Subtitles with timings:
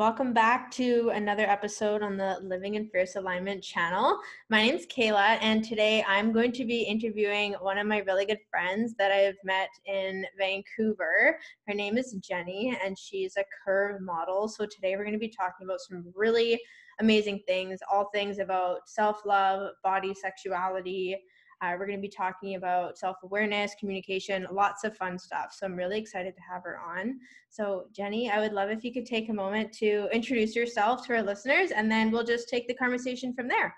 [0.00, 4.18] Welcome back to another episode on the Living in Fierce Alignment channel.
[4.48, 8.24] My name is Kehla, and today I'm going to be interviewing one of my really
[8.24, 11.38] good friends that I've met in Vancouver.
[11.68, 14.48] Her name is Jenie, and she's a curve model.
[14.48, 16.58] So today we're going to be talking about some really
[16.98, 21.18] amazing things, all things about self love, body, sexuality,
[21.62, 25.52] uh, we're going to be talking about self awareness, communication, lots of fun stuff.
[25.52, 27.18] So I'm really excited to have her on.
[27.50, 31.16] So, Jenie, I would love if you could take a moment to introduce yourself to
[31.16, 33.74] our listeners, and then we'll just take the conversation from there.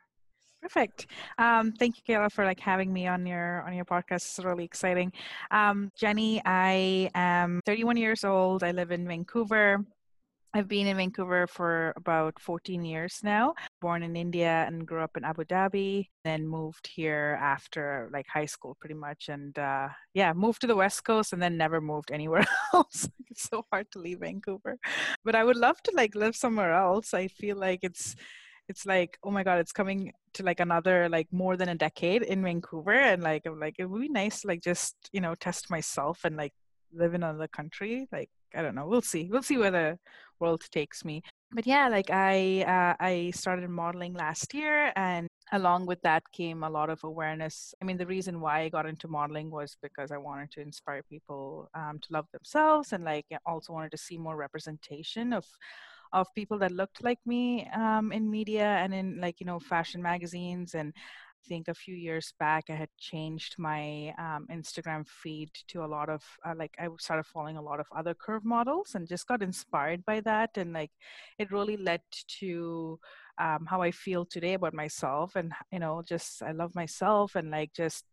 [0.60, 1.08] Perfect.
[1.38, 4.16] Um, thank you, Kehla, for like having me on your on your podcast.
[4.16, 5.12] It's really exciting.
[5.50, 8.62] Um, Jenie, I am 31 years old.
[8.62, 9.84] I live in Vancouver.
[10.54, 13.54] I've been in Vancouver for about 14 years now.
[13.80, 18.44] Born in India and grew up in Abu Dhabi, then moved here after like high
[18.44, 19.28] school pretty much.
[19.30, 23.08] And uh, yeah, moved to the West Coast and then never moved anywhere else.
[23.30, 24.76] it's so hard to leave Vancouver.
[25.24, 27.14] But I would love to like live somewhere else.
[27.14, 28.14] I feel like it's
[28.68, 32.22] it's like oh my god it's coming to like another like more than a decade
[32.22, 35.34] in vancouver and like i'm like it would be nice to like just you know
[35.34, 36.52] test myself and like
[36.94, 39.98] live in another country like i don't know we'll see we'll see where the
[40.42, 41.22] world takes me.
[41.54, 46.62] But yeah like i uh, i started modeling last year and along with that came
[46.62, 47.74] a lot of awareness.
[47.80, 51.02] I mean the reason why i got into modeling was because i wanted to inspire
[51.14, 55.44] people um, to love themselves and like also wanted to see more representation of
[56.12, 60.02] of people that looked like me um, in media and in like you know fashion
[60.02, 60.74] magazines.
[60.74, 60.92] And
[61.46, 66.08] think a few years back I had changed my um, Instagram feed to a lot
[66.08, 69.42] of uh, like I started following a lot of other curve models and just got
[69.42, 70.90] inspired by that and like
[71.38, 72.02] it really led
[72.40, 72.98] to
[73.38, 77.50] um, how I feel today about myself and you know just I love myself and
[77.50, 78.04] like just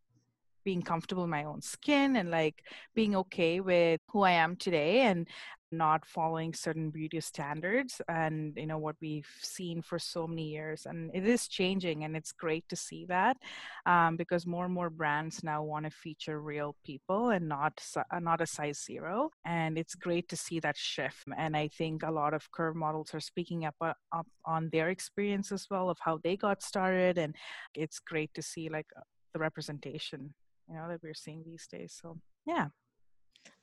[0.64, 2.64] being comfortable in my own skin and like
[2.94, 5.28] being okay with who I am today and
[5.72, 10.86] not following certain beauty standards and you know what we've seen for so many years
[10.86, 13.38] and it is changing and it's great to see that
[13.86, 18.20] um, because more and more brands now want to feature real people and not uh,
[18.20, 22.12] not a size zero and it's great to see that shift and i think a
[22.12, 25.98] lot of curve models are speaking up, uh, up on their experience as well of
[26.02, 27.36] how they got started and
[27.76, 29.02] it's great to see like uh,
[29.34, 30.34] the representation
[30.68, 32.68] you know that we're seeing these days so yeah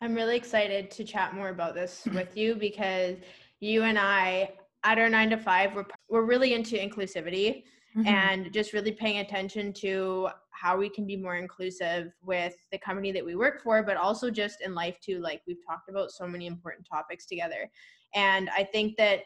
[0.01, 3.17] I'm really excited to chat more about this with you because
[3.61, 4.53] you and I,
[4.85, 7.65] at our nine to five, we're, we're really into inclusivity
[7.97, 8.07] mm-hmm.
[8.07, 13.13] and just really paying attention to how we can be more inclusive with the company
[13.13, 15.21] that we work for, but also just in life too.
[15.21, 17.71] Like we've talked about so many important topics together.
[18.15, 19.21] And I think that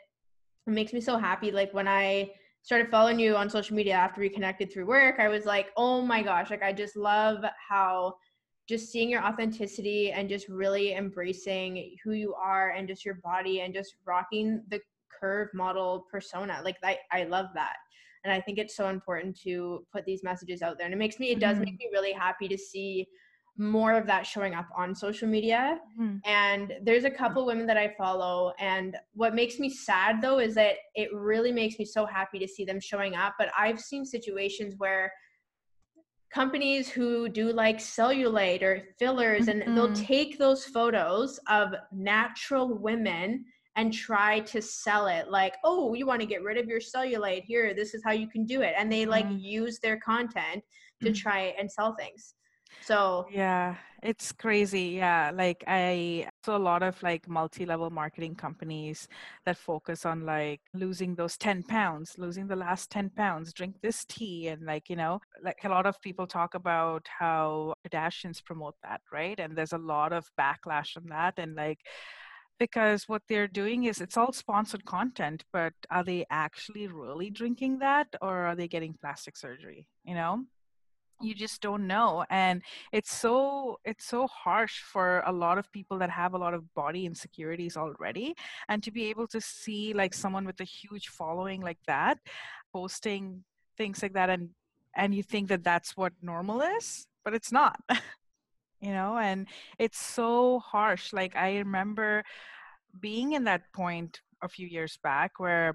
[0.67, 1.51] it makes me so happy.
[1.51, 2.33] Like when I
[2.63, 6.03] started following you on social media after we connected through work, I was like, oh
[6.03, 8.15] my gosh, like I just love how
[8.71, 13.61] just seeing your authenticity and just really embracing who you are and just your body
[13.61, 14.81] and just rocking the
[15.21, 16.61] curve model persona.
[16.65, 17.77] Like I, I love that.
[18.25, 20.85] And I think it's so important to put these messages out there.
[20.85, 21.65] And it makes me, it does mm-hmm.
[21.65, 23.07] make me really happy to see
[23.59, 25.81] more of that showing up on social media.
[26.01, 26.19] Mm-hmm.
[26.25, 28.53] And there's a couple women that I follow.
[28.61, 32.47] And what makes me sad though is that it really makes me so happy to
[32.47, 33.35] see them showing up.
[33.37, 35.13] But I've seen situations where
[36.33, 39.63] companies who do like cellulite or fillers mm-hmm.
[39.63, 40.05] and they'll mm-hmm.
[40.05, 43.45] take those photos of natural women
[43.77, 47.45] and try to sell it like oh you want to get rid of your cellulite
[47.45, 49.39] here this is how you can do it and they like mm-hmm.
[49.39, 50.63] use their content
[51.01, 51.15] to mm-hmm.
[51.15, 52.35] try and sell things
[52.81, 54.97] so yeah, it's crazy.
[54.97, 59.09] Yeah, like I saw a lot of like multi-level marketing companies
[59.45, 64.05] that focus on like losing those 10 pounds, losing the last 10 pounds, drink this
[64.05, 68.75] tea and like, you know, like a lot of people talk about how Kardashians promote
[68.83, 69.39] that, right?
[69.39, 71.81] And there's a lot of backlash on that and like
[72.59, 77.79] because what they're doing is it's all sponsored content but are they actually really drinking
[77.79, 80.45] that or are they getting plastic surgery you know
[81.21, 82.63] you just don't know and
[82.93, 86.73] it's so it's so harsh for a lot of people that have a lot of
[86.75, 88.35] body insecurities already
[88.69, 92.19] and to be able to see like someone with a huge following like that
[92.73, 93.45] posting
[93.77, 94.51] things like that and
[94.97, 97.81] and you think that that's what normal is but it's not
[98.81, 99.47] you know and
[99.79, 101.13] it's so harsh.
[101.13, 102.25] Like i remember
[102.99, 105.75] being in that point a few years back where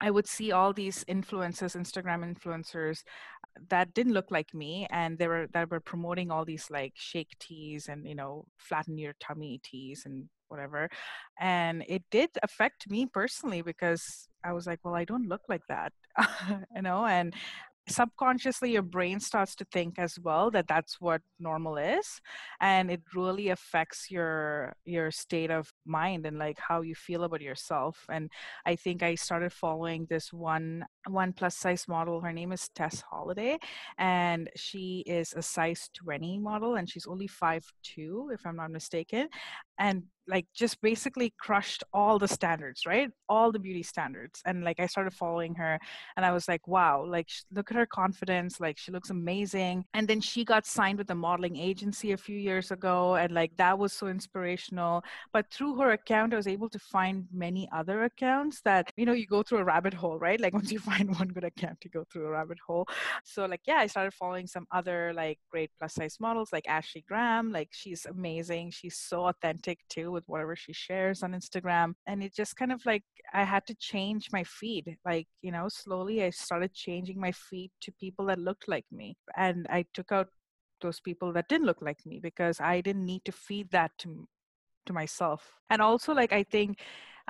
[0.00, 3.02] I would see all these influencers, Instagram influencers
[3.68, 7.36] that didn't look like me and they were that were promoting all these like shake
[7.38, 10.88] teas and you know flatten your tummy teas and whatever
[11.38, 15.62] and it did affect me personally because i was like well i don't look like
[15.68, 15.92] that
[16.74, 17.34] you know and
[17.88, 22.20] subconsciously your brain starts to think as well that that's what normal is
[22.60, 27.40] and it really affects your your state of mind and like how you feel about
[27.40, 28.04] yourself.
[28.10, 28.30] And
[28.66, 32.20] i think i started following this one one plus size model.
[32.20, 33.58] Her name is Tess Holliday
[33.98, 38.70] and she is a size 20 model and she's only five two, if i'm not
[38.70, 39.28] mistaken.
[39.78, 43.10] And like just basically crushed all the standards right?
[43.28, 44.40] All the beauty standards.
[44.46, 45.78] And like i started following her
[46.16, 49.84] and i was like wow like look at her confidence like she looks amazing.
[49.94, 53.52] And then she got signed with a modeling agency a few years ago and like
[53.56, 55.02] that was so inspirational.
[55.32, 59.12] But through her account i was able to find many other accounts that you know
[59.12, 60.40] you go through a rabbit hole right?
[60.40, 62.86] Like once you find one good account you go through a rabbit hole.
[63.24, 67.04] So like yeah i started following some other like great plus size models like ashley
[67.08, 67.50] graham.
[67.52, 68.70] Like she's amazing.
[68.70, 71.94] She's so authentic too with whatever she shares on Instagram.
[72.06, 74.96] And it just kind of like I had to change my feed.
[75.04, 79.16] Like, you know, slowly I started changing my feed to people that looked like me.
[79.36, 80.28] And I took out
[80.80, 84.28] those people that didn't look like me because I didn't need to feed that to
[84.86, 85.42] to myself.
[85.68, 86.78] And also like I think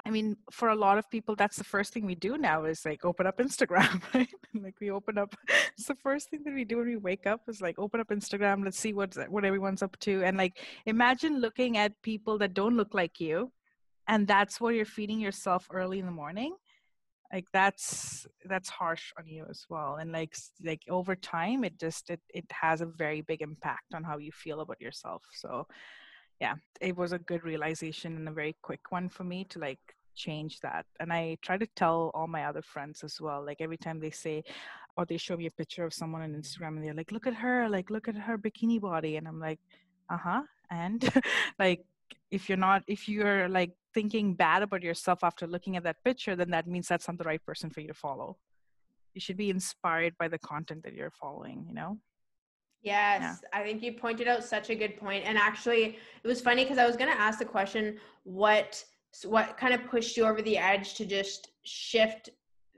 [0.05, 2.85] I mean, for a lot of people, that's the first thing we do now is
[2.85, 4.29] like open up Instagram, right?
[4.55, 5.35] like we open up.
[5.77, 8.09] It's the first thing that we do when we wake up is like open up
[8.09, 8.65] Instagram.
[8.65, 12.77] Let's see what what everyone's up to, and like imagine looking at people that don't
[12.77, 13.53] look like you,
[14.09, 16.55] and that's what you're feeding yourself early in the morning.
[17.33, 22.11] Like that's that's harsh on you as well, and like like over time, it just
[22.11, 25.23] it it has a very big impact on how you feel about yourself.
[25.33, 25.67] So
[26.41, 29.79] yeah, it was a good realization and a very quick one for me to like
[30.15, 30.87] change that.
[30.99, 33.45] And I try to tell all my other friends as well.
[33.45, 34.43] Like every time they say,
[34.97, 37.35] or they show me a picture of someone on Instagram and they're like, look at
[37.35, 39.17] her, like, look at her bikini body.
[39.17, 39.61] And I'm like,
[40.09, 40.43] uh huh.
[40.71, 41.01] And
[41.59, 41.85] like,
[42.31, 46.37] if you're not, if you're like thinking bad about yourself after looking at that picture,
[46.37, 48.37] then that means that's not the right person for you to follow.
[49.15, 51.99] You should be inspired by the content that you're following, you know?
[52.83, 53.37] Yes, yeah.
[53.53, 55.25] I think you pointed out such a good point.
[55.27, 58.83] And actually, it was funny because I was going to ask the question what
[59.25, 62.31] what kind of pushed you over the edge to just shift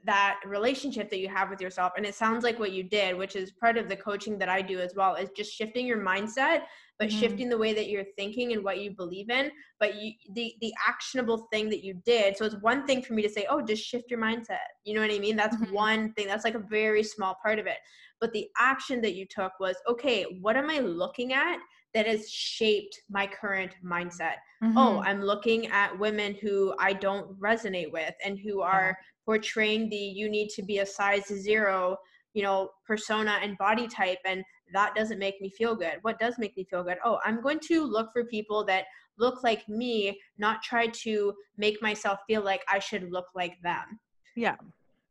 [0.04, 3.36] that relationship that you have with yourself and it sounds like what you did which
[3.36, 6.62] is part of the coaching that i do as well is just shifting your mindset
[6.98, 7.18] but mm-hmm.
[7.18, 9.50] shifting the way that you're thinking and what you believe in
[9.82, 12.36] but you the the actionable thing that you did.
[12.36, 14.68] So it's one thing for me to say oh just shift your mindset.
[14.84, 15.34] You know what i mean?
[15.34, 15.74] That's mm-hmm.
[15.74, 16.28] one thing.
[16.28, 17.78] That's like a very small part of it.
[18.20, 21.58] But the action that you took was okay what am i looking at
[21.94, 24.36] that has shaped my current mindset?
[24.62, 24.78] Oh, mm-hmm.
[24.78, 29.96] oh i'm looking at women who i don't resonate with and who are portraying the
[29.96, 31.96] you need to be a size zero
[32.34, 34.42] you know persona and body type and
[34.72, 35.98] that doesn't make me feel good.
[36.00, 36.98] What does make me feel good?
[37.04, 38.84] Oh i'm going to look for people that
[39.18, 44.00] look like me not try to make myself feel like i should look like them.
[44.36, 44.56] Yeah.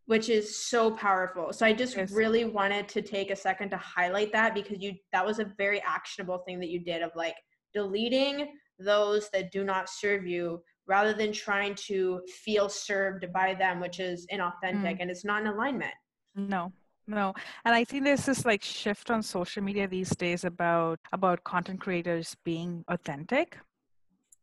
[0.08, 1.54] Which is so powerful.
[1.54, 2.12] So i just yes.
[2.12, 5.82] really wanted to take a second to highlight that because you that was a very
[5.82, 7.36] actionable thing that you did of like
[7.74, 10.62] deleting those that do not serve you
[10.96, 15.02] rather than trying to feel served by them, which is inauthentic mm.
[15.02, 15.94] and it's not in alignment.
[16.36, 16.72] No,
[17.08, 17.34] no
[17.66, 21.80] and i think there's this like shift on social media these days about about content
[21.80, 23.58] creators being authentic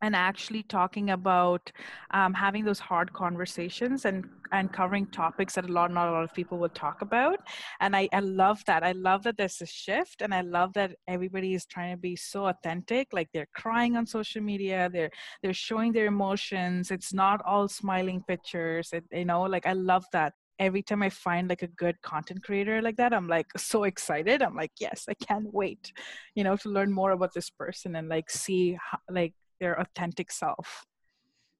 [0.01, 1.71] and actually talking about
[2.11, 6.23] um, having those hard conversations and and covering topics that a lot not a lot
[6.23, 7.39] of people will talk about.
[7.81, 8.83] And I, I love that.
[8.83, 12.15] I love that there's a shift and i love that everybody is trying to be
[12.15, 16.91] so authentic like they're crying on social media they're they're showing their emotions.
[16.91, 20.33] It's not all smiling pictures it, you know like i love that.
[20.59, 24.41] Every time I find like a good content creator like that, I'm like so excited.
[24.41, 25.93] I'm like, yes, I can't wait,
[26.35, 30.31] you know, to learn more about this person and like see how, like their authentic
[30.31, 30.85] self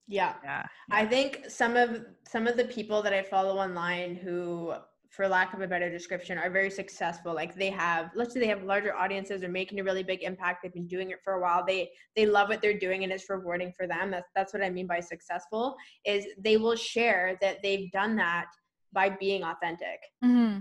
[0.09, 0.33] yeah.
[0.43, 0.65] yeah.
[0.89, 4.73] I think some of some of the people that I follow online who
[5.09, 8.47] for lack of a better description are very successful like they have let's say they
[8.47, 11.41] have larger audiences or making a really big impact they've been doing it for a
[11.41, 14.61] while they they love what they're doing and it's rewarding for them that's that's what
[14.61, 15.75] i mean by successful
[16.05, 18.45] is they will share that they've done that
[18.93, 20.59] by being authentic mm-hmm.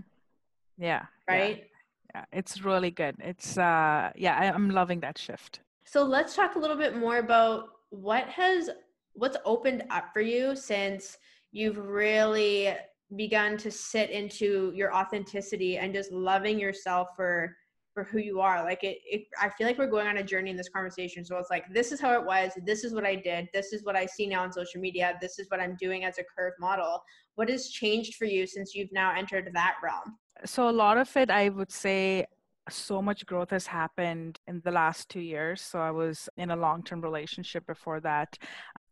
[0.78, 1.66] yeah right
[2.14, 2.20] yeah.
[2.20, 6.56] yeah it's really good it's uh yeah I, i'm loving that shift so let's talk
[6.56, 8.70] a little bit more about what has
[9.14, 11.16] what's opened up for you since
[11.50, 12.74] you've really
[13.16, 17.56] begun to sit into your authenticity and just loving yourself for
[17.94, 18.62] for who you are.
[18.62, 21.24] Like it, it, I feel like we're going on a journey in this conversation.
[21.24, 22.52] So it's like, this is how it was.
[22.64, 23.48] This is what I did.
[23.52, 25.18] This is what I see now on social media.
[25.20, 27.02] This is what I'm doing as a curve model.
[27.34, 30.16] What has changed for you since you've now entered that realm?
[30.44, 32.26] So a lot of it, I would say,
[32.68, 35.60] so much growth has happened in the last two years.
[35.60, 38.38] So I was in a long term relationship before that.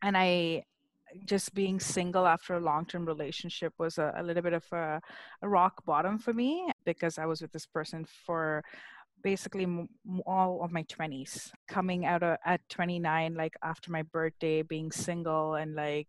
[0.02, 0.64] And I
[1.24, 5.00] just being single after a long-term relationship was a, a little bit of a,
[5.42, 8.62] a, rock bottom for me because I was with this person for
[9.22, 9.88] basically m-
[10.26, 15.54] all of my 20s coming out of, at 29 like after my birthday being single
[15.54, 16.08] and like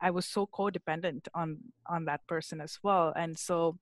[0.00, 3.78] I was so codependent on on that person as well and so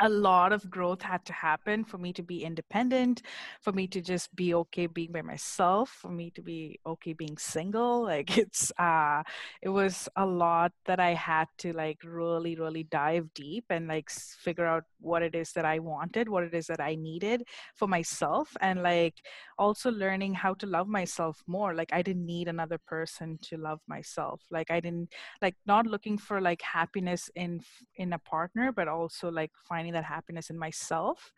[0.00, 3.22] a lot of growth had to happen for me to be independent
[3.60, 7.36] for me to just be okay being by myself for me to be okay being
[7.36, 9.22] single like it's uh
[9.62, 14.10] it was a lot that i had to like really really dive deep and like
[14.10, 17.42] figure out what it is that i wanted what it is that i needed
[17.76, 19.14] for myself and like
[19.58, 23.80] also learning how to love myself more like i didn't need another person to love
[23.86, 27.60] myself like i didn't like not looking for like happiness in
[27.96, 31.32] in a partner but also like finding finding that happiness in myself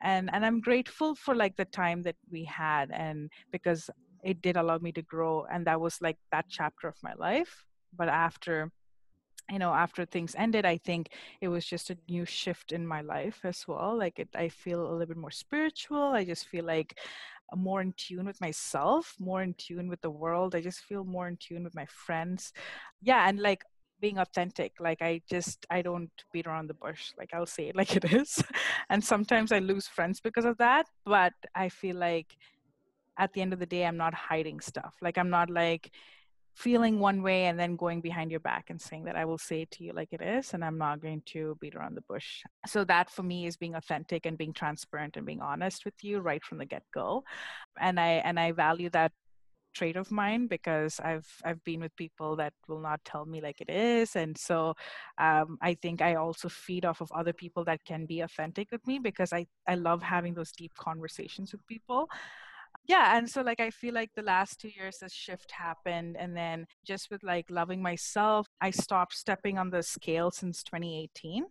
[0.00, 3.90] and and i'm grateful for like the time that we had and because
[4.24, 7.64] it did allow me to grow and that was like that chapter of my life.
[7.96, 8.70] But after
[9.50, 11.08] you know after things ended i think
[11.40, 13.98] it was just a new shift in my life as well.
[13.98, 16.14] Like it, i feel a little bit more spiritual.
[16.14, 16.98] I just feel like
[17.54, 20.54] more in tune with myself more in tune with the world.
[20.54, 22.52] I just feel more in tune with my friends.
[23.02, 23.62] Yeah and like
[24.02, 27.76] being authentic like i just i don't beat around the bush like i'll say it
[27.80, 28.42] like it is
[28.90, 32.36] and sometimes i lose friends because of that but i feel like
[33.18, 35.90] at the end of the day i'm not hiding stuff like i'm not like
[36.54, 39.62] feeling one way and then going behind your back and saying that I will say
[39.62, 42.42] it to you like it is and I'm not going to beat around the bush.
[42.66, 46.20] So that for me is being authentic and being transparent and being honest with you
[46.20, 47.24] right from the get-go.
[47.80, 49.12] And I and I value that
[49.74, 53.60] trait of mine because I've I've been with people that will not tell me like
[53.60, 54.74] it is, and so
[55.18, 58.86] um, I think I also feed off of other people that can be authentic with
[58.86, 62.08] me because I I love having those deep conversations with people.
[62.86, 66.36] Yeah, and so like I feel like the last two years this shift happened, and
[66.36, 71.46] then just with like loving myself, I stopped stepping on the scale since 2018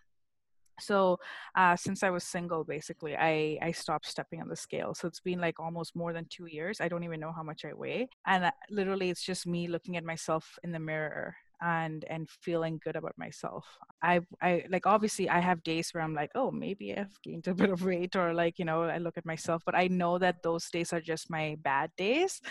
[0.82, 1.18] so
[1.56, 4.94] uh, since i was single basically i i stopped stepping on the scale.
[4.94, 6.82] So it's been like almost more than two years.
[6.82, 8.10] I don't even know how much i weigh.
[8.26, 12.80] And uh, literally it's just me looking at myself in the mirror and and feeling
[12.84, 13.66] good about myself.
[14.02, 17.54] I i like obviously i have days where i'm like oh maybe i've gained a
[17.62, 19.62] bit of weight or like you know i look at myself.
[19.66, 22.42] But i know that those days are just my bad days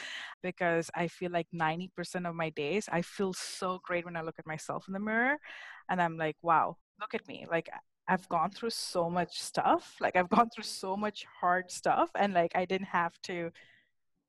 [0.42, 4.38] because i feel like 90% of my days i feel so great when i look
[4.38, 5.36] at myself in the mirror
[5.88, 7.46] and i'm like wow look at me.
[7.50, 7.70] Like
[8.10, 9.94] I've gone through so much stuff.
[10.00, 13.52] Like I've gone through so much hard stuff and like I didn't have to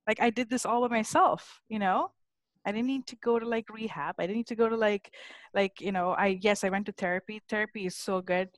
[0.07, 2.11] like I did this all by myself, you know?
[2.63, 4.15] I didn't need to go to like rehab.
[4.19, 5.11] I didn't need to go to like
[5.55, 7.41] like, you know, I yes, I went to therapy.
[7.49, 8.49] Therapy is so good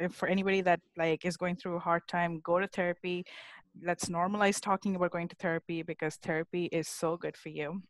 [0.00, 3.26] eh, for anybody that like is going through a hard time, go to therapy.
[3.82, 7.82] Let's normalize talking about going to therapy because therapy is so good for you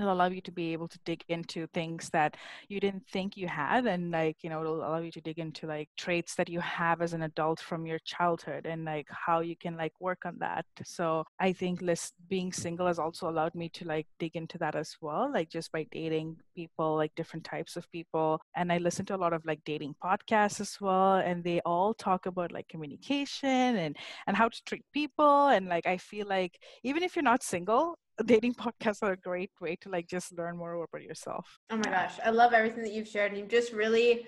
[0.00, 2.36] it'll allow you to be able to dig into things that
[2.68, 5.66] you didn't think you had and like you know it'll allow you to dig into
[5.66, 9.56] like traits that you have as an adult from your childhood and like how you
[9.56, 10.64] can like work on that.
[10.84, 14.74] So i think list being single has also allowed me to like dig into that
[14.74, 18.40] as well like just by dating people like different types of people.
[18.56, 21.94] And i listen to a lot of like dating podcasts as well and they all
[21.94, 25.48] talk about like communication and and how to treat people.
[25.48, 29.50] And like i feel like even if you're not single dating podcasts are a great
[29.60, 31.58] way to like just learn more about yourself.
[31.70, 33.36] Oh my gosh, I love everything that you've shared.
[33.36, 34.26] You've just really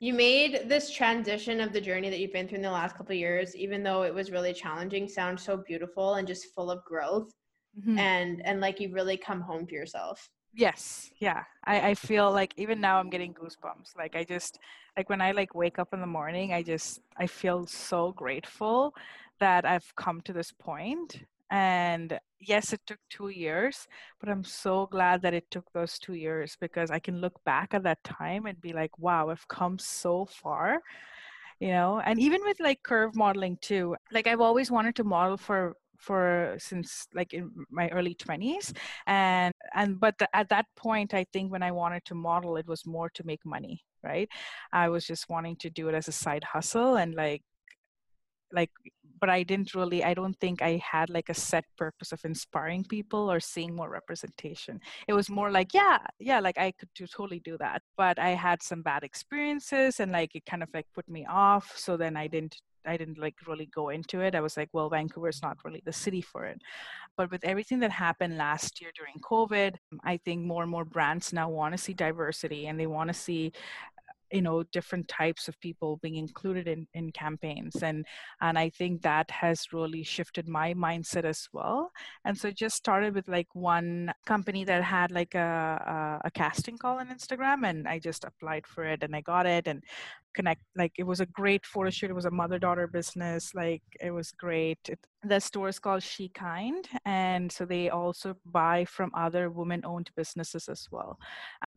[0.00, 3.14] you made this transition of the journey that you've been through in the last couple
[3.14, 7.30] years, even though it was really challenging, sound so beautiful and just full of growth.
[7.78, 7.98] Mm-hmm.
[7.98, 10.28] And and like you've really come home to yourself.
[10.52, 11.42] Yes, yeah.
[11.64, 13.96] I, I feel like even now I'm getting goosebumps.
[13.96, 14.58] Like I just
[14.96, 18.94] like when I like wake up in the morning, I just I feel so grateful
[19.40, 23.86] that I've come to this point and yes it took two years
[24.18, 27.74] but i'm so glad that it took those two years because i can look back
[27.74, 30.80] at that time and be like wow i've come so far
[31.60, 32.02] you know?
[32.04, 36.56] And even with like curve modeling too like i've always wanted to model for for
[36.58, 38.72] since like in my early 20s
[39.06, 42.66] and and but the, at that point i think when i wanted to model it
[42.66, 44.28] was more to make money right?
[44.72, 47.42] I was just wanting to do it as a side hustle and like
[48.52, 48.70] like
[49.24, 52.84] but i didn't really i don't think i had like a set purpose of inspiring
[52.84, 54.78] people or seeing more representation
[55.08, 58.30] it was more like yeah yeah like i could do, totally do that but i
[58.46, 62.18] had some bad experiences and like it kind of like put me off so then
[62.18, 64.34] i didn't I didn't like really go into it.
[64.34, 66.60] I was like, well, Vancouver's not really the city for it.
[67.16, 71.32] But with everything that happened last year during COVID, I think more and more brands
[71.32, 73.52] now want to see diversity and they want to see
[74.34, 78.04] you know different types of people being included in in campaigns and
[78.40, 81.90] and i think that has really shifted my mindset as well.
[82.24, 86.30] And so it just started with like one company that had like a, a, a
[86.30, 89.82] casting call on instagram and i just applied for it and i got it and
[90.34, 92.10] connect like it was a great photo shoot.
[92.10, 94.78] It was a mother daughter business like it was great.
[95.22, 100.68] The store is called Shekind and so they also buy from other women owned businesses
[100.68, 101.18] as well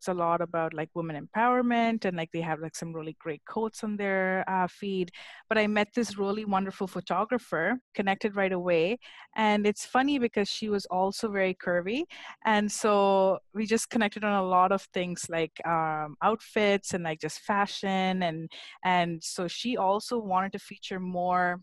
[0.08, 3.84] a lot about like women empowerment and like they have like some really great quotes
[3.84, 5.12] on their uh, feed
[5.50, 8.98] but i met this really wonderful photographer connected right away
[9.36, 12.04] and it's funny because she was also very curvy
[12.46, 17.20] and so we just connected on a lot of things like um, outfits and like
[17.20, 18.50] just fashion and
[18.84, 21.60] and so she also wanted to feature more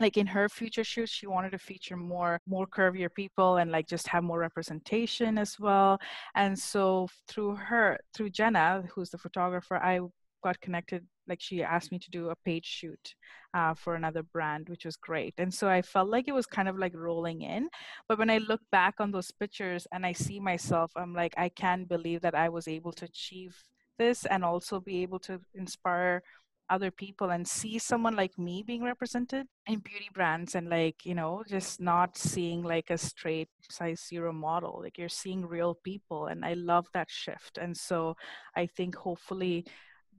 [0.00, 3.86] like in her future shoots she wanted to feature more more curvier people and like
[3.86, 5.98] just have more representation as well.
[6.34, 10.00] And so through her through jenna who's the photographer i
[10.44, 13.14] got connected like she asked me to do a page shoot
[13.54, 15.34] uh, for another brand which was great.
[15.38, 17.68] And so i felt like it was kind of like rolling in.
[18.08, 21.48] But when i look back on those pictures and i see myself i'm like i
[21.48, 23.56] can't believe that i was able to achieve
[23.98, 26.22] this and also be able to inspire
[26.68, 31.14] other people and see someone like me being represented in beauty brands and like you
[31.14, 36.26] know just not seeing like a straight size zero model like you're seeing real people
[36.26, 38.16] and i love that shift and so
[38.56, 39.64] i think hopefully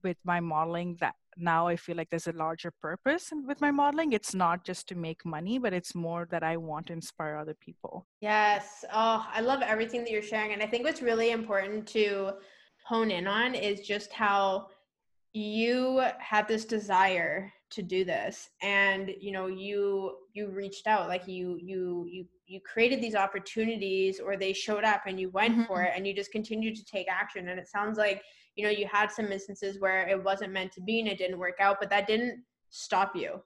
[0.03, 3.69] with my modeling that now i feel like there's a larger purpose and with my
[3.71, 4.13] modeling.
[4.13, 7.55] It's not just to make money but it's more that i want to inspire other
[7.59, 8.05] people.
[8.21, 8.85] Yes.
[8.93, 12.33] Oh i love everything that you're sharing and i think what's really important to
[12.85, 14.67] hone in on is just how
[15.37, 21.27] you had this desire to do this and you know you you reached out like
[21.27, 25.63] you you you you created these opportunities or they showed up and you went mm-hmm.
[25.65, 27.49] for it and you just continued to take action.
[27.49, 28.23] And it sounds like
[28.55, 31.37] you know you had some instances where it wasn't meant to be and it didn't
[31.37, 33.41] work out but that didn't stop you.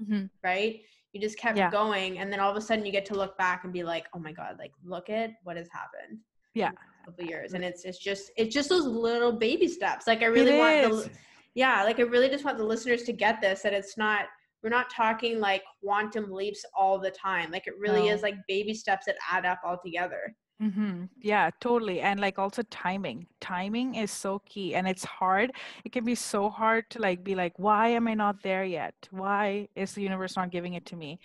[0.00, 0.26] Mm-hmm.
[0.42, 0.80] right?
[1.12, 1.70] You just kept yeah.
[1.70, 4.06] going and then all of a sudden you get to look back and be like
[4.14, 6.20] oh my god like look at what has happened
[6.54, 6.70] yeah.
[7.04, 7.52] couple years.
[7.52, 10.06] And it's it's just it's just those little baby steps.
[10.06, 11.10] Like i really want the
[11.54, 14.26] yeah like i really just want the listeners to get this that it's not
[14.62, 18.14] we're not talking like quantum leaps all the time like it really no.
[18.14, 21.06] is like baby steps that add up all together Mm-hmm.
[21.20, 22.00] Yeah, totally.
[22.00, 23.26] And like also timing.
[23.40, 25.50] Timing is so key and it's hard.
[25.84, 28.94] It can be so hard to like be like, why am I not there yet?
[29.10, 31.18] Why is the universe not giving it to me?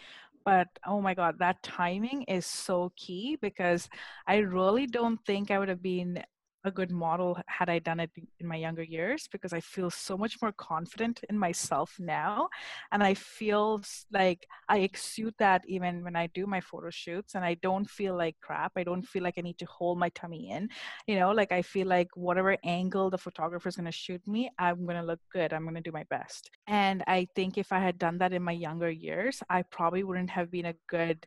[0.46, 3.90] but oh my god that timing is so key because
[4.28, 6.22] i really don't think i would have been
[6.66, 10.18] a good model had I done it in my younger years because I feel so
[10.18, 12.50] much more confident in myself now.
[12.92, 17.46] And I feel like I exude that even when I do my photo shoots and
[17.46, 18.74] I don't feel like crap.
[18.76, 20.70] I don't feel like I need to hold my tummy in.
[21.08, 24.52] You know, like I feel like whatever angle the photographer is going to shoot me,
[24.60, 25.54] I'm going to look good.
[25.54, 26.50] I'm going to do my best.
[26.68, 30.32] And I think if I had done that in my younger years, I probably wouldn't
[30.32, 31.26] have been a good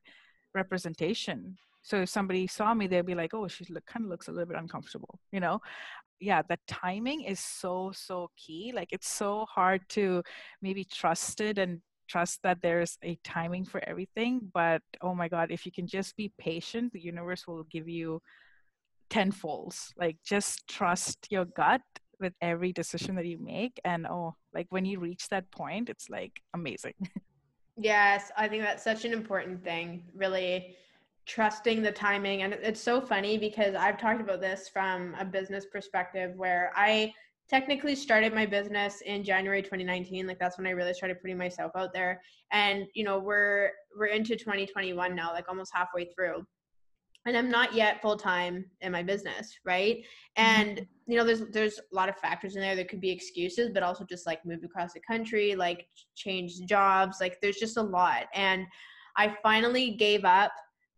[0.54, 4.28] representation so if somebody saw me, they'd be like, "Oh, she look, kind of looks
[4.28, 5.60] a little bit uncomfortable," you know.
[6.20, 8.72] Yeah, the timing is so so key.
[8.74, 10.22] Like it's so hard to
[10.62, 14.40] maybe trust it and trust that there's a timing for everything.
[14.54, 18.20] But oh my God, if you can just be patient, the universe will give you
[19.10, 19.92] tenfolds.
[19.96, 21.82] Like just trust your gut
[22.20, 26.08] with every decision that you make, and oh, like when you reach that point, it's
[26.08, 26.94] like amazing.
[27.78, 30.04] Yes, I think that's such an important thing.
[30.14, 30.76] Really
[31.26, 35.66] trusting the timing and it's so funny because i've talked about this from a business
[35.66, 37.12] perspective where i
[37.48, 41.70] technically started my business in january 2019 like that's when i really started putting myself
[41.76, 46.44] out there and you know we're we're into 2021 now like almost halfway through
[47.26, 50.60] and i'm not yet full time in my business right mm-hmm.
[50.60, 53.70] and you know there's there's a lot of factors in there there could be excuses
[53.72, 57.82] but also just like moved across the country like changed jobs like there's just a
[57.82, 58.66] lot and
[59.16, 60.52] i finally gave up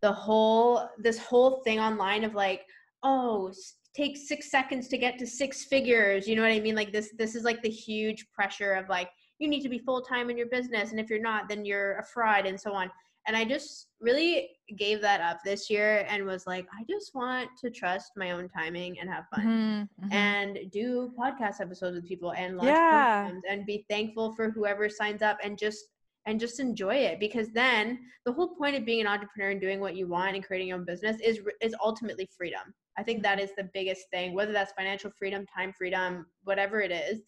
[0.05, 2.61] the whole this whole thing online of like
[3.05, 3.51] oh
[3.97, 7.09] take six seconds to get to six figures you know what i mean like this
[7.17, 10.49] this is like the huge pressure of like you need to be full-time in your
[10.49, 12.91] business and if you're not then you're a fraud and so on
[13.27, 17.49] and i just really gave that up this year and was like i just want
[17.59, 20.13] to trust my own timing and have fun mm-hmm, mm-hmm.
[20.13, 23.23] and do podcast episodes with people and launch yeah.
[23.23, 25.87] programs and be thankful for whoever signs up and just
[26.27, 29.81] and just enjoy it because then the whole point of being an entrepreneur and doing
[29.81, 32.75] what you want and creating your own business is is ultimately freedom.
[32.97, 36.93] I think that is the biggest thing, whether that's financial freedom, time freedom, whatever it
[36.93, 37.23] is.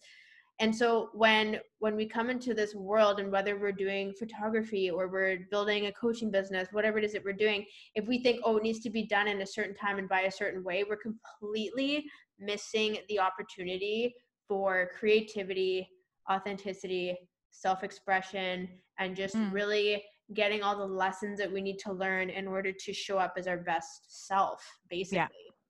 [0.59, 5.07] and so when when we come into this world and whether we're doing photography or
[5.07, 8.57] we're building a coaching business whatever it is that we're doing if we think oh
[8.57, 11.03] it needs to be done in a certain time and by a certain way we're
[11.09, 11.91] completely
[12.39, 14.13] missing the opportunity
[14.47, 15.87] for creativity
[16.31, 17.15] authenticity
[17.51, 18.67] self-expression
[18.99, 19.51] and just mm.
[19.51, 23.33] really getting all the lessons that we need to learn in order to show up
[23.37, 25.17] as our best self basically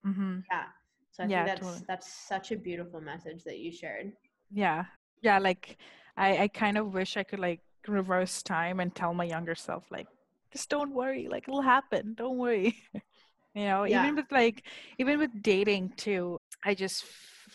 [0.04, 0.40] yeah, mm-hmm.
[0.52, 0.64] yeah.
[1.12, 1.86] so i yeah, think that's totally.
[1.88, 4.12] that's such a beautiful message that you shared
[4.52, 4.86] yeah
[5.22, 5.78] yeah like
[6.18, 9.84] i i kind of wish i could like reverse time and tell my younger self
[9.92, 10.08] like
[10.52, 12.76] just don't worry like it'll happen don't worry
[13.54, 14.04] you know yeah.
[14.04, 14.64] even with like
[14.98, 17.06] even with dating too i just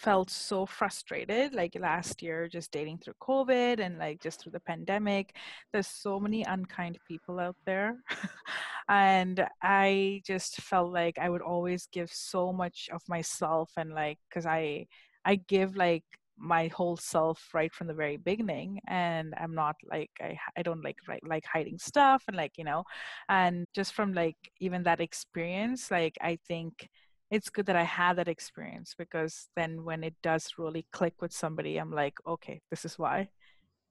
[0.03, 4.61] felt so frustrated like last year just dating through covid and like just through the
[4.61, 5.37] pandemic.
[5.73, 7.97] There's so many unkind people out there.
[8.89, 14.19] And i just felt like i would always give so much of myself and like
[14.29, 14.87] because i
[15.25, 16.05] i give like
[16.37, 18.81] my whole self right from the very beginning.
[18.89, 22.65] And i'm not like i, I don't like like, like hiding stuff and like you
[22.65, 22.83] know.
[23.29, 26.89] And just from like even that experience like i think
[27.33, 31.33] it's good that i had that experience because then when it does really click with
[31.33, 33.29] somebody i'm like okay this is why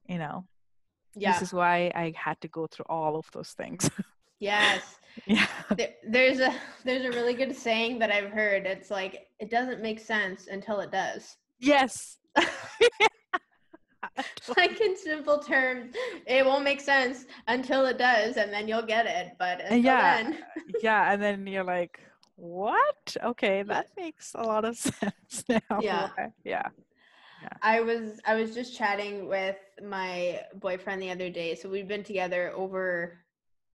[0.07, 0.45] you know?
[1.15, 1.33] Yeah.
[1.33, 3.89] this is why i had to go through all of those things.
[4.39, 4.97] Yes.
[5.25, 5.45] Yeah.
[6.07, 6.53] There's a
[6.85, 8.65] there's a really good saying that i've heard.
[8.65, 11.35] It's like it doesn't make sense until it does.
[11.59, 12.17] Yes.
[14.57, 19.05] Like in simple terms, it won't make sense until it does, and then you'll get
[19.05, 19.33] it.
[19.39, 20.39] But yeah, then...
[20.81, 21.99] yeah, and then you're like,
[22.35, 23.17] "What?
[23.23, 26.09] Okay, that makes a lot of sense now." Yeah,
[26.43, 26.67] yeah.
[27.41, 27.49] Yeah.
[27.61, 31.55] I was I was just chatting with my boyfriend the other day.
[31.55, 33.17] So we've been together over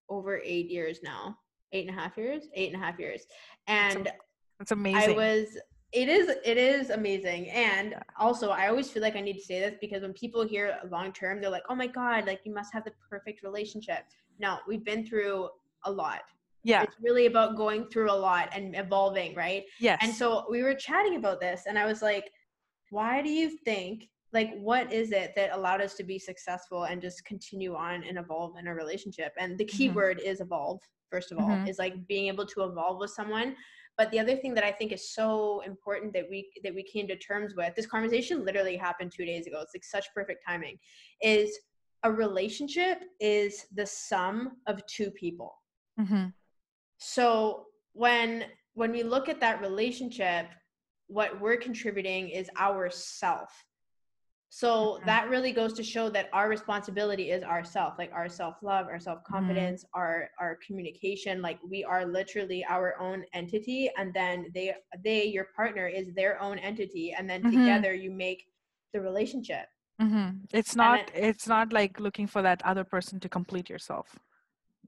[0.09, 1.37] over eight years now.
[1.71, 2.43] Eight and a half years?
[2.53, 3.23] Eight and a half years.
[3.67, 4.11] And
[4.59, 5.11] that's amazing.
[5.11, 5.57] I was
[5.91, 9.59] it is it is amazing and also i always feel like i need to say
[9.59, 12.73] this because when people hear long term they're like oh my god like you must
[12.73, 13.99] have the perfect relationship
[14.37, 15.47] no we've been through
[15.85, 16.23] a lot
[16.65, 20.63] yeah it's really about going through a lot and evolving right yes and so we
[20.63, 22.31] were chatting about this and i was like
[22.89, 27.01] why do you think like what is it that allowed us to be successful and
[27.01, 29.95] just continue on and evolve in a relationship and the key mm-hmm.
[29.95, 31.67] word is evolve first of all mm-hmm.
[31.67, 33.55] is like being able to evolve with someone
[33.97, 37.07] but the other thing that I think is so important that we that we came
[37.07, 39.61] to terms with, this conversation literally happened two days ago.
[39.61, 40.77] It's like such perfect timing.
[41.21, 41.57] Is
[42.03, 45.55] a relationship is the sum of two people.
[45.99, 46.25] Mm-hmm.
[46.97, 50.47] So when when we look at that relationship,
[51.07, 53.49] what we're contributing is our self.
[54.49, 55.05] So mm-hmm.
[55.05, 59.83] that really goes to show that our responsibility is ourself, like our self-love, our self-confidence,
[59.83, 59.99] mm-hmm.
[59.99, 61.41] our our communication.
[61.41, 66.41] Like we are literally our own entity, and then they they your partner is their
[66.41, 67.59] own entity, and then mm-hmm.
[67.59, 68.45] together you make
[68.93, 69.67] the relationship.
[70.01, 70.45] Mm-hmm.
[70.53, 74.19] It's not it's not like looking for that other person to complete yourself.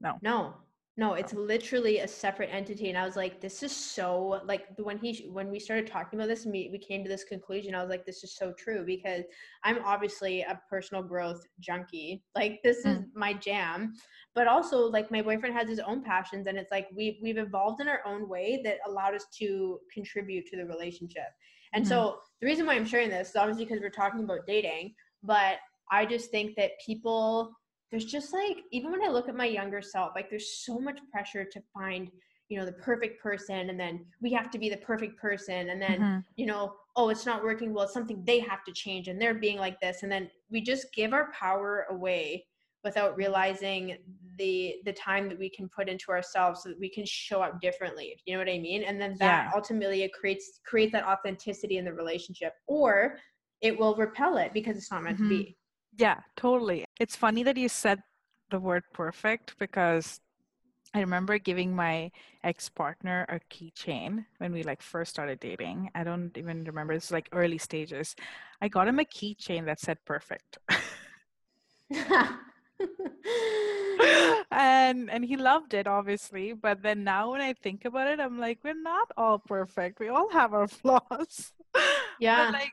[0.00, 0.18] No.
[0.22, 0.54] No,
[0.98, 2.88] no, it's literally a separate entity.
[2.88, 6.28] And I was like, this is so like when he when we started talking about
[6.28, 7.72] this, we we came to this conclusion.
[7.72, 9.22] I was like, this is so true because
[9.62, 12.24] I'm obviously a personal growth junkie.
[12.34, 12.90] Like this mm.
[12.90, 13.94] is my jam.
[14.34, 17.80] But also like my boyfriend has his own passions and it's like we we've evolved
[17.80, 21.28] in our own way that allowed us to contribute to the relationship.
[21.74, 21.88] And mm.
[21.88, 25.58] so the reason why I'm sharing this is obviously because we're talking about dating, but
[25.92, 27.52] I just think that people
[27.90, 30.98] there's just like even when i look at my younger self like there's so much
[31.10, 32.10] pressure to find
[32.48, 35.80] you know the perfect person and then we have to be the perfect person and
[35.80, 36.18] then mm-hmm.
[36.36, 39.34] you know oh it's not working well it's something they have to change and they're
[39.34, 42.44] being like this and then we just give our power away
[42.84, 43.98] without realizing
[44.38, 47.60] the the time that we can put into ourselves so that we can show up
[47.60, 49.50] differently you know what i mean and then that yeah.
[49.54, 53.18] ultimately it creates creates that authenticity in the relationship or
[53.60, 55.28] it will repel it because it's not meant mm-hmm.
[55.28, 55.56] to be
[55.98, 56.84] yeah, totally.
[56.98, 58.02] It's funny that you said
[58.50, 60.20] the word perfect because
[60.94, 62.10] I remember giving my
[62.42, 65.90] ex partner a keychain when we like first started dating.
[65.94, 66.94] I don't even remember.
[66.94, 68.16] It's like early stages.
[68.60, 70.58] I got him a keychain that said perfect.
[74.50, 78.38] and and he loved it obviously but then now when i think about it i'm
[78.38, 81.52] like we're not all perfect we all have our flaws
[82.20, 82.72] yeah but like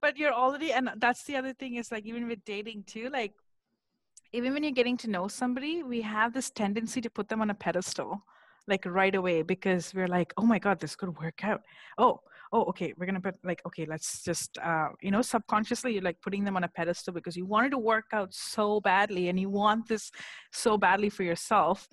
[0.00, 3.32] but you're already and that's the other thing is like even with dating too like
[4.32, 7.50] even when you're getting to know somebody we have this tendency to put them on
[7.50, 8.22] a pedestal
[8.68, 11.60] like right away because we're like oh my god this could work out.
[11.98, 12.20] Oh
[12.52, 16.20] oh okay we're gonna put like okay let's just uh, you know subconsciously you're like
[16.20, 19.48] putting them on a pedestal because you wanted to work out so badly and you
[19.50, 20.10] want this
[20.52, 21.88] so badly for yourself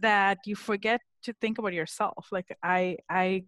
[0.00, 2.28] that you forget to think about yourself.
[2.32, 3.44] Like i i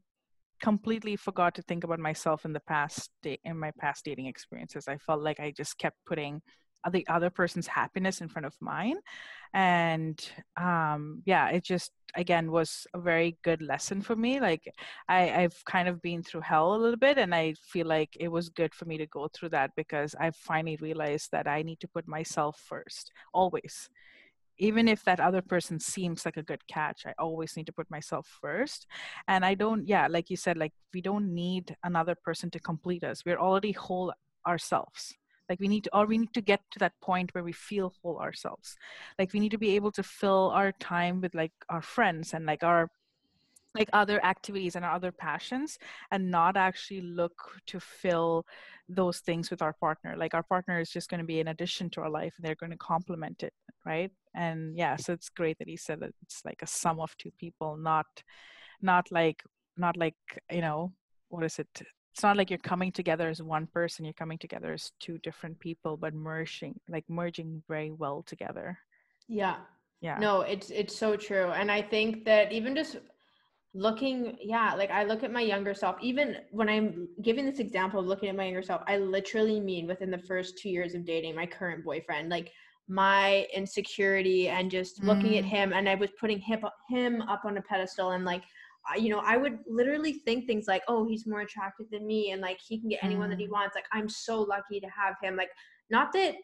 [0.60, 4.88] completely forgot to think about myself in the past in my past dating experiences.
[4.88, 6.42] I felt like i just kept putting
[6.92, 8.96] the other person's happiness in front of mine.
[9.54, 10.18] And
[10.56, 14.40] um yeah it just again was a very good lesson for me.
[14.40, 14.72] Like
[15.08, 18.28] i i've kind of been through hell a little bit and i feel like it
[18.28, 21.80] was good for me to go through that because i finally realized that i need
[21.80, 23.88] to put myself first always.
[24.58, 27.90] Even if that other person seems like a good catch i always need to put
[27.90, 28.86] myself first.
[29.28, 33.04] And i don't yeah like you said like we don't need another person to complete
[33.04, 33.22] us.
[33.26, 34.12] We're already whole
[34.46, 35.14] ourselves
[35.48, 37.92] like we need to or we need to get to that point where we feel
[38.02, 38.76] whole ourselves.
[39.18, 42.46] Like we need to be able to fill our time with like our friends and
[42.46, 42.90] like our
[43.74, 45.78] like other activities and our other passions
[46.10, 47.34] and not actually look
[47.66, 48.46] to fill
[48.88, 50.16] those things with our partner.
[50.16, 52.54] Like our partner is just going to be an addition to our life and they're
[52.54, 53.52] going to complement it
[53.86, 54.10] right?
[54.34, 57.30] And yeah so it's great that he said that it's like a sum of two
[57.38, 58.06] people not
[58.82, 59.42] not like
[59.78, 60.16] not like
[60.50, 60.92] you know
[61.28, 61.82] what is it
[62.16, 65.60] it's not like you're coming together as one person you're coming together as two different
[65.60, 68.78] people but merging like merging very well together.
[69.28, 69.56] Yeah.
[70.00, 70.16] Yeah.
[70.18, 72.96] No it's it's so true and i think that even just
[73.74, 78.00] looking yeah like i look at my younger self even when i'm giving this example
[78.00, 81.04] of looking at my younger self i literally mean within the first two years of
[81.04, 82.50] dating my current boyfriend like
[82.88, 85.38] my insecurity and just looking mm.
[85.38, 88.44] at him and i was putting him, him up on a pedestal and like
[88.96, 92.40] you know, I would literally think things like, oh, he's more attractive than me and
[92.40, 93.52] like he can get anyone that he mm.
[93.52, 93.74] wants.
[93.74, 95.36] Like, I'm so lucky to have him.
[95.36, 95.50] Like,
[95.90, 96.36] not that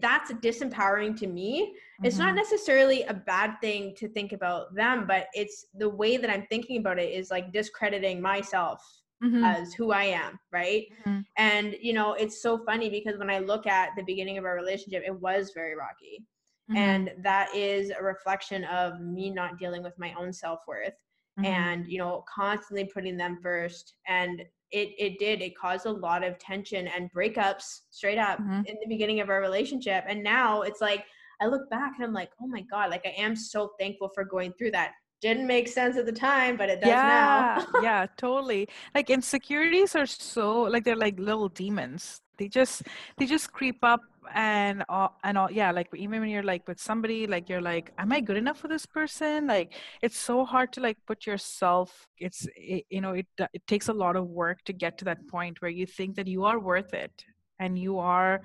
[0.00, 1.62] that's disempowering to me.
[1.62, 2.06] Mm-hmm.
[2.06, 2.36] It's not mm-hmm.
[2.36, 6.78] necessarily a bad thing to think about them, but it's the way that I'm thinking
[6.78, 8.82] about it is like discrediting myself
[9.22, 9.42] mm-hmm.
[9.42, 10.86] as who I am, right?
[11.06, 11.20] Mm-hmm.
[11.36, 14.54] And you know, it's so funny because when I look at the beginning of our
[14.54, 16.24] relationship, it was very rocky.
[16.70, 16.76] Mm-hmm.
[16.76, 20.94] And that is a reflection of me not dealing with my own self worth
[21.38, 21.46] mm-hmm.
[21.46, 24.40] and you know constantly putting them first and
[24.72, 28.62] it it did it caused a lot of tension and breakups straight up mm-hmm.
[28.66, 31.04] in the beginning of our relationship and now it's like
[31.40, 34.24] i look back and i'm like oh my god like i am so thankful for
[34.24, 38.06] going through that didn't make sense at the time but it does yeah, now yeah
[38.16, 42.82] totally like insecurities are so like they're like little demons they just
[43.18, 44.00] they just creep up
[44.34, 47.92] and all and all yeah like even when you're like with somebody like you're like
[47.98, 49.46] am i good enough for this person?
[49.46, 53.66] Like it's so hard to like put yourself it's it, you know it uh, it
[53.66, 56.44] takes a lot of work to get to that point where you think that you
[56.44, 57.24] are worth it
[57.58, 58.42] and you are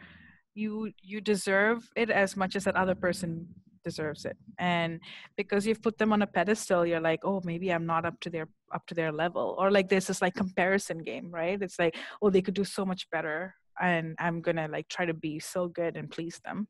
[0.53, 3.47] you you deserve it as much as that other person
[3.83, 4.35] deserves it.
[4.57, 4.99] And
[5.37, 8.29] because you've put them on a pedestal you're like oh maybe i'm not up to
[8.29, 9.55] their up to their level.
[9.59, 11.61] Or like this like comparison game right?
[11.61, 15.13] It's like oh they could do so much better and i'm gonna like try to
[15.13, 16.67] be so good and please them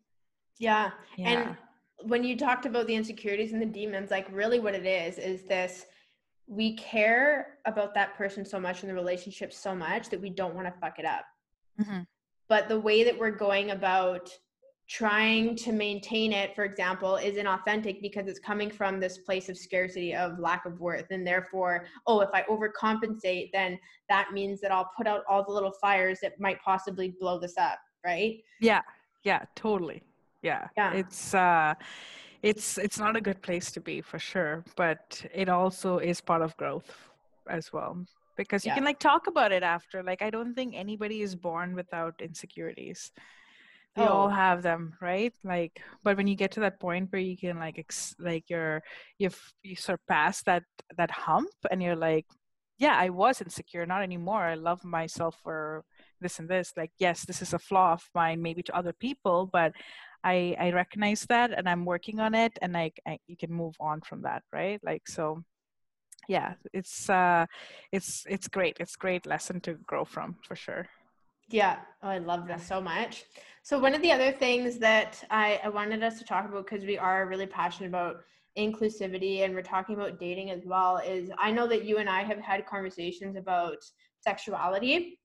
[0.57, 0.91] yeah.
[1.17, 1.29] yeah.
[1.29, 1.57] and
[2.03, 5.43] when you talked about the insecurities and the demons like really what it is is
[5.43, 5.85] this
[6.47, 10.55] we care about that person so much in the relationship so much that we don't
[10.55, 11.25] want to fuck it up
[11.81, 12.01] mm-hmm.
[12.47, 14.29] but the way that we're going about
[14.87, 19.57] trying to maintain it for example is inauthentic because it's coming from this place of
[19.57, 21.07] scarcity of lack of worth.
[21.09, 25.51] And therefore oh if i overcompensate then that means that i'll put out all the
[25.51, 28.41] little fires that might possibly blow this up right?
[28.61, 28.81] Yeah.
[29.23, 30.03] Yeah totally.
[30.41, 30.67] Yeah.
[30.77, 30.93] Yeah.
[30.93, 31.73] It's uh
[32.43, 34.63] it's it's not a good place to be for sure.
[34.75, 37.09] But it also is part of growth
[37.49, 38.05] as well.
[38.37, 38.75] Because you yeah.
[38.75, 40.03] can like talk about it after.
[40.03, 43.11] Like i don't think anybody is born without insecurities
[43.95, 44.07] we oh.
[44.07, 45.33] all have them right?
[45.43, 48.83] Like but when you get to that point where you can like ex- like you're
[49.17, 50.63] you've you surpass that
[50.97, 52.25] that hump and you're like
[52.77, 54.43] yeah i was insecure not anymore.
[54.43, 55.83] I love myself for
[56.21, 56.73] this and this.
[56.75, 59.71] Like yes this is a flaw of mine maybe to other people but
[60.23, 63.75] i i recognize that and i'm working on it and like I, you can move
[63.79, 64.79] on from that right?
[64.83, 65.43] Like so
[66.27, 67.45] yeah it's uh
[67.91, 68.77] it's it's great.
[68.79, 70.87] It's great lesson to grow from for sure.
[71.49, 71.77] Yeah.
[72.01, 73.23] Oh, i love this so much
[73.65, 76.85] so one of the other things that I, I wanted us to talk about because
[76.85, 78.17] we are really passionate about
[78.55, 82.21] inclusivity and we're talking about dating as well is I know that you and I
[82.21, 83.77] have had conversations about
[84.19, 85.19] sexuality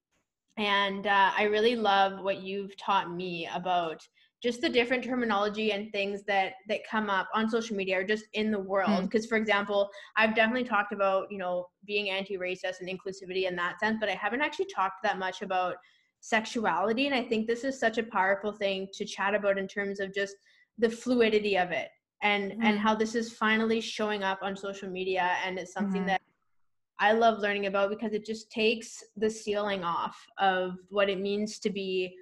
[0.56, 4.00] and uh, I really love what you've taught me about
[4.42, 8.24] just the different terminology and things that that come up on social media or just
[8.32, 9.28] in the world because mm.
[9.28, 13.98] for example i've definitely talked about you know being anti-racist and inclusivity in that sense
[14.00, 15.74] but i haven't actually talked that much about
[16.20, 20.00] sexuality and i think this is such a powerful thing to chat about in terms
[20.00, 20.36] of just
[20.78, 21.88] the fluidity of it
[22.22, 22.62] and mm-hmm.
[22.62, 26.08] and how this is finally showing up on social media and it's something mm-hmm.
[26.08, 26.20] that
[26.98, 31.58] i love learning about because it just takes the ceiling off of what it means
[31.58, 32.14] to be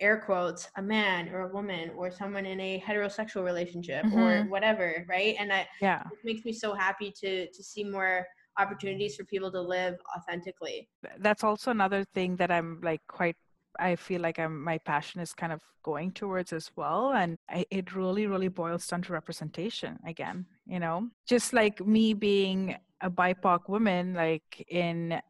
[0.00, 4.18] air quotes a man or a woman or someone in a heterosexual relationship mm-hmm.
[4.18, 8.24] or whatever right and i yeah it makes me so happy to to see more
[8.60, 10.88] opportunities for people to live authentically.
[11.18, 13.36] That's also another thing that I'm like quite
[13.78, 17.64] I feel like I'm my passion is kind of going towards as well, and I,
[17.70, 20.46] it really, really boils down to representation again.
[20.66, 25.20] You know, just like me being a BIPOC woman, like in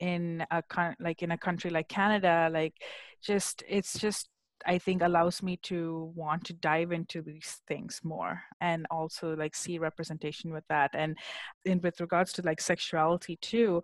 [0.00, 2.74] in a con- like in a country like Canada, like
[3.22, 4.28] just it's just
[4.66, 9.54] I think allows me to want to dive into these things more and also like
[9.54, 10.90] see representation with that.
[10.94, 11.16] And
[11.64, 13.82] in with regards to like sexuality too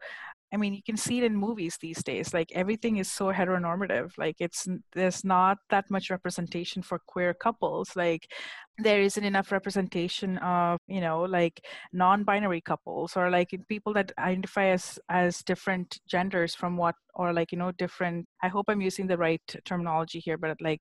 [0.52, 2.32] I mean, you can see it in movies these days.
[2.32, 4.12] Like everything is so heteronormative.
[4.16, 7.94] Like it's there's not that much representation for queer couples.
[7.94, 8.32] Like
[8.78, 14.66] there isn't enough representation of you know like non-binary couples or like people that identify
[14.66, 18.26] as as different genders from what or like you know different.
[18.42, 20.80] I hope I'm using the right terminology here, but like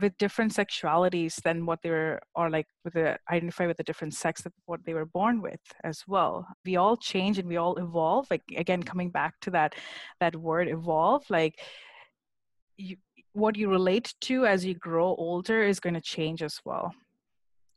[0.00, 4.14] with different sexualities than what they were or like with the identify with a different
[4.14, 6.46] sex that what they were born with as well.
[6.64, 9.74] We all change and we all evolve like again coming back to that
[10.20, 11.58] that word evolve like
[12.76, 12.96] you
[13.32, 16.94] what you relate to as you grow older is going to change as well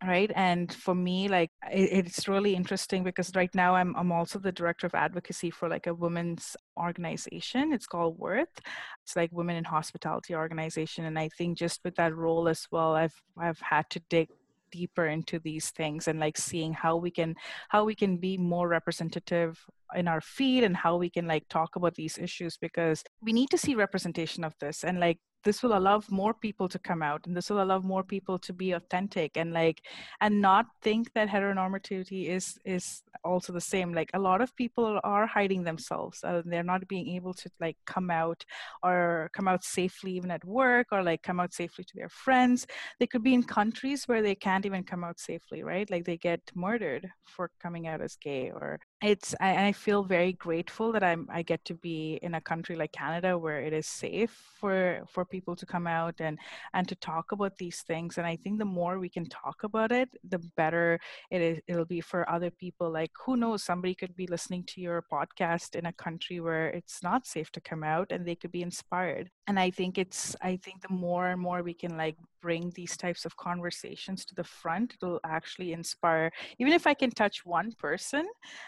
[0.05, 0.31] right?
[0.35, 4.51] And for me like it, it's really interesting because right now I'm, I'm also the
[4.51, 7.73] director of advocacy for like a women's organization.
[7.73, 8.62] It's called worth.
[9.03, 12.95] It's like women in hospitality organization and i think just with that role as well
[12.95, 14.29] i've i've had to dig
[14.71, 17.35] deeper into these things and like seeing how we can
[17.69, 19.59] how we can be more representative
[19.95, 23.49] in our feed and how we can like talk about these issues because we need
[23.49, 24.83] to see representation of this.
[24.83, 28.04] And like this will allow more people to come out and this will allow more
[28.04, 29.82] people to be authentic and like
[30.21, 33.93] and not think that heteronormativity is is also the same.
[33.93, 37.78] Like a lot of people are hiding themselves uh, they're not being able to like
[37.86, 38.43] come out
[38.84, 42.67] or come out safely even at work or like come out safely to their friends.
[42.99, 45.89] They could be in countries where they can't even come out safely right?
[45.89, 50.34] Like they get murdered for coming out as gay or it's I, I feel very
[50.34, 53.88] grateful that i'm i get to be in a country like canada where it is
[53.88, 56.37] safe for for people to come out and
[56.73, 59.91] and to talk about these things and i think the more we can talk about
[59.91, 60.99] it the better
[61.31, 64.81] it is it'll be for other people like who knows somebody could be listening to
[64.81, 68.51] your podcast in a country where it's not safe to come out and they could
[68.51, 69.29] be inspired.
[69.47, 72.95] And i think it's i think the more and more we can like bring these
[72.95, 77.71] types of conversations to the front it'll actually inspire even if i can touch one
[77.77, 78.25] person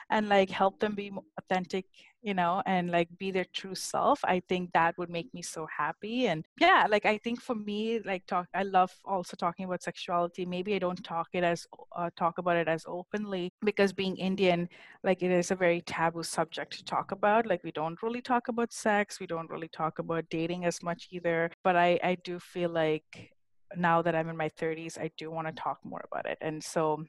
[0.10, 1.86] and like help them be authentic
[2.22, 5.68] you know and like be their true self i think that would make me so
[5.76, 9.82] happy and yeah like i think for me like talk i love also talking about
[9.82, 14.16] sexuality maybe i don't talk it as uh, talk about it as openly because being
[14.18, 14.70] indian
[15.04, 18.48] like it is a very taboo subject to talk about like we don't really talk
[18.48, 22.40] about sex we don't really talk about dating as much either but i i do
[22.40, 23.32] feel like
[23.76, 26.38] now that I'm in my 30s, I do want to talk more about it.
[26.42, 27.06] And so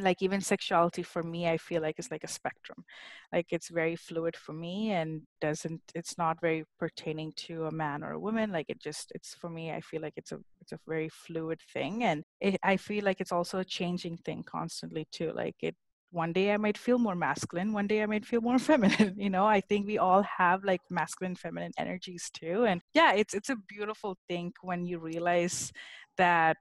[0.00, 2.84] like even sexuality for me i feel like it's like a spectrum
[3.32, 8.02] like it's very fluid for me and doesn't it's not very pertaining to a man
[8.02, 10.72] or a woman like it just it's for me i feel like it's a it's
[10.72, 15.06] a very fluid thing and it, i feel like it's also a changing thing constantly
[15.12, 15.74] too like it
[16.12, 19.14] one day I might feel more masculine, one day I might feel more feminine.
[19.16, 22.66] You know, I think we all have like masculine, feminine energies too.
[22.66, 25.72] And yeah, it's it's a beautiful thing when you realize
[26.18, 26.58] that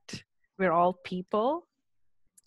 [0.58, 1.68] we're all people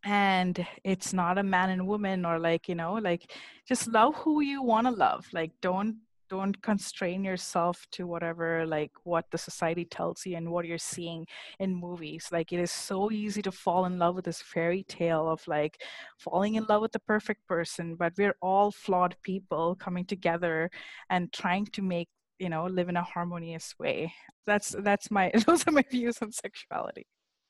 [0.05, 3.33] and it's not a man and woman or like you know like
[3.67, 5.97] just love who you want to love like don't
[6.31, 11.27] don't constrain yourself to whatever like what the society tells you and what you're seeing
[11.59, 12.29] in movies.
[12.33, 15.81] Like it is so easy to fall in love with this fairy tale of like
[16.19, 20.71] falling in love with the perfect person but we're all flawed people coming together
[21.11, 24.13] and trying to make you know live in a harmonious way.
[24.47, 27.07] That's that's my those are my views on sexuality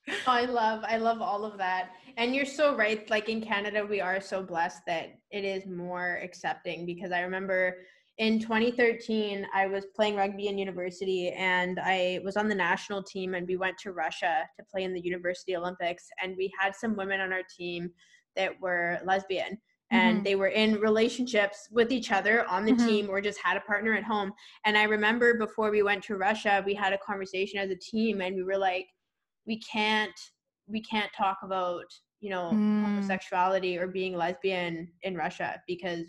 [0.27, 1.90] I love I love all of that.
[2.17, 3.09] And you're so right.
[3.11, 7.77] Like in Canada, we are so blessed that it is more accepting because I remember
[8.19, 13.35] in 2013 i was playing rugby in university and i was on the national team
[13.35, 16.95] and we went to russia to play in the university olympics and we had some
[16.95, 17.90] women on our team
[18.37, 19.59] that were lesbian
[19.90, 20.25] and mm-hmm.
[20.25, 22.87] they were in relationships with each other on the mm-hmm.
[22.87, 24.33] team or just had a partner at home
[24.64, 28.21] and i remember before we went to russia we had a conversation as a team
[28.21, 28.87] and we were like
[29.46, 30.18] we can't
[30.66, 31.85] we can't talk about
[32.20, 32.83] you know mm.
[32.83, 36.07] homosexuality or being lesbian in russia because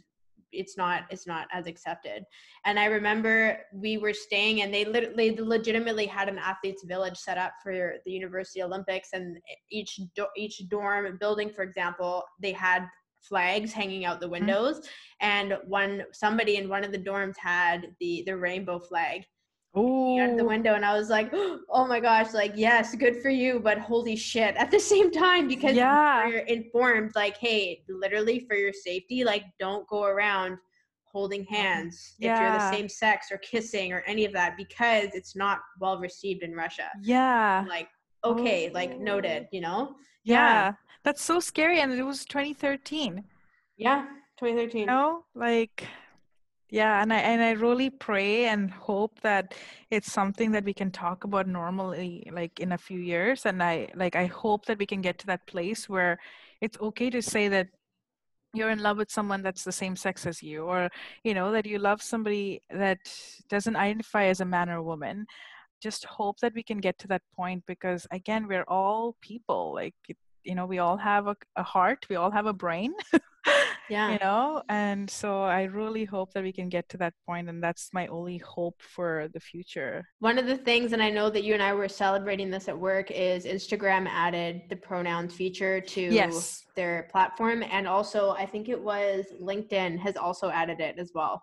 [0.51, 2.23] it's not it's not as accepted
[2.65, 7.37] and i remember we were staying and they literally legitimately had an athletes village set
[7.37, 9.37] up for the university olympics and
[9.69, 12.87] each do- each dorm building for example they had
[13.21, 14.33] flags hanging out the mm-hmm.
[14.33, 14.87] windows mm-hmm.
[15.21, 19.25] and one somebody in one of the dorms had the the rainbow flag
[19.75, 20.19] oh.
[20.19, 21.29] out the window, and I was like,
[21.69, 24.55] "Oh my gosh!" Like, yes, good for you, but holy shit!
[24.55, 26.27] At the same time, because Yeah.
[26.27, 30.57] you're informed, like, hey, literally for your safety, like, don't go around
[31.15, 31.55] holding mm-hmm.
[31.55, 35.59] hands if you're the same sex or kissing or any of that because it's not
[35.79, 36.89] well received in Russia.
[37.01, 37.87] yeah like,
[38.25, 39.49] okay, like noted, oh.
[39.53, 39.95] you know?
[40.25, 40.73] yeah
[41.03, 43.23] that's so scary and it was 2013
[43.77, 44.01] Yeah,
[44.39, 44.81] 2013.
[44.81, 45.87] you know like
[46.69, 49.53] yeah and i and i really pray and hope that
[49.91, 53.87] it's something that we can talk about normally like in a few years and i
[53.95, 56.17] like i hope that we can get to that place where
[56.61, 57.67] it's okay to say that
[58.55, 60.89] you're in love with someone that's the same sex as you or
[61.23, 62.99] you know that you love somebody that
[63.49, 65.25] doesn't identify as a man or a woman.
[65.81, 69.93] Just hope that we can get to that point because again we're all people like
[70.43, 72.93] you know we all have a, a heart we all have a brain
[73.89, 74.11] Yeah.
[74.13, 77.61] you know and so i really hope that we can get to that point and
[77.61, 81.43] that's my only hope for the future One of the things, and I know that
[81.43, 86.01] you and I were celebrating this at work, is Instagram added the pronouns feature to
[86.01, 86.65] Yes.
[86.75, 87.63] their platform.
[87.75, 91.41] And also, I think it was LinkedIn has also added it as well.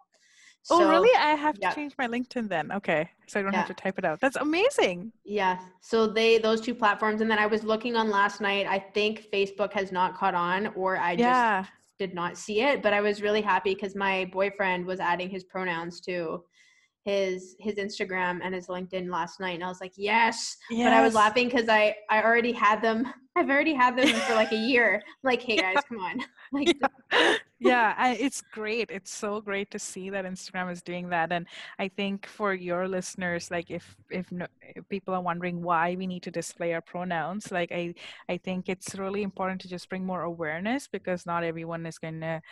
[0.71, 1.75] oh really i have to yeah.
[1.75, 5.11] change my linkedin then okay so i don't have to type it out that's amazing
[5.25, 5.59] Yeah.
[5.81, 8.65] So they those two platforms, and then I was looking on last night.
[8.77, 11.65] I think Facebook has not caught on, or I just yeah
[12.07, 12.83] did not see it.
[12.83, 16.43] But I was really happy because my boyfriend was adding his pronouns to
[17.05, 20.57] his his Instagram and his LinkedIn last night, and I was like, yes.
[20.71, 23.13] But I was laughing because I I already had them.
[23.37, 25.03] I've already had them for like a year.
[25.23, 26.21] Like, hey guys, come on.
[26.55, 26.77] Like,
[27.63, 31.47] yeah I, it's great it's so great to see that instagram is doing that and
[31.79, 36.07] i think for your listeners like if if, no, if people are wondering why we
[36.07, 37.95] need to display our pronouns like i
[38.29, 42.21] i think it's really important to just bring more awareness because not everyone is going
[42.21, 42.43] to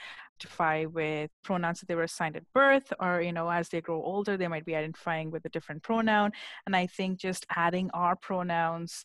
[0.40, 4.02] identify with pronouns that they were assigned at birth or you know as they grow
[4.02, 6.32] older they might be identifying with a different pronoun.
[6.66, 9.04] And i think just adding our pronouns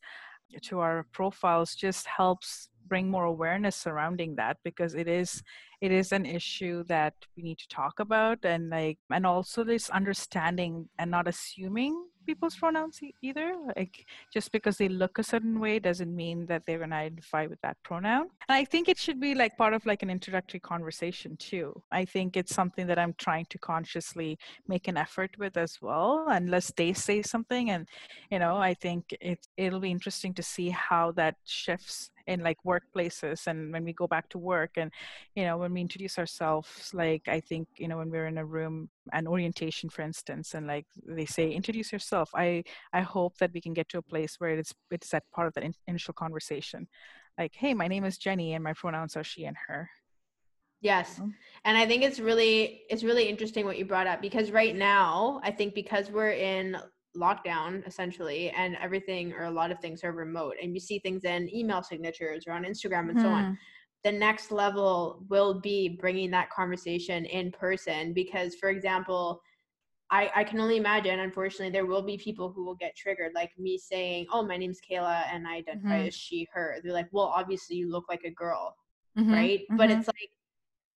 [0.62, 5.42] to our profiles just helps bring more awareness surrounding that because it is
[5.82, 8.46] it is an issue that we need to talk about.
[8.46, 11.96] And like and also this understanding and not assuming
[12.26, 16.78] people's pronouns either like just because they look a certain way doesn't mean that they're
[16.80, 18.28] going to identify with that pronoun.
[18.48, 21.82] And i think it should be like part of like an introductory conversation too.
[21.92, 26.26] I think it's something that i'm trying to consciously make an effort with as well
[26.30, 27.70] unless they say something.
[27.70, 27.88] And
[28.32, 32.58] you know i think it's it'll be interesting to see how that shifts in like
[32.66, 34.92] workplaces and when we go back to work and
[35.36, 38.46] you know when we introduce ourselves like i think you know when we're in a
[38.46, 42.64] room an orientation for instance and like they say introduce yourself i
[42.94, 45.54] i hope that we can get to a place where it's it's that part of
[45.54, 46.88] that in- initial conversation
[47.38, 49.90] like hey my name is Jenie and my pronouns are she and her
[50.82, 51.20] Yes.
[51.20, 51.34] Mm.
[51.64, 55.40] And I think it's really it's really interesting what you brought up because right now,
[55.44, 56.78] I think because we're in
[57.16, 61.24] lockdown essentially and everything or a lot of things are remote and you see things
[61.24, 63.46] in email signatures or on Instagram and so on.
[63.46, 63.58] Mhm.
[64.04, 69.42] The next level will be bringing that conversation in person because for example,
[70.12, 73.52] I, I can only imagine, unfortunately, there will be people who will get triggered, like
[73.58, 76.08] me saying, Oh, my name's Kehla and I identify Mhm.
[76.10, 76.78] as she, her.
[76.84, 78.76] They're like, Well, obviously you look like a girl
[79.18, 79.32] Mhm.
[79.34, 79.62] right?
[79.72, 79.98] But Mhm.
[80.00, 80.30] it's like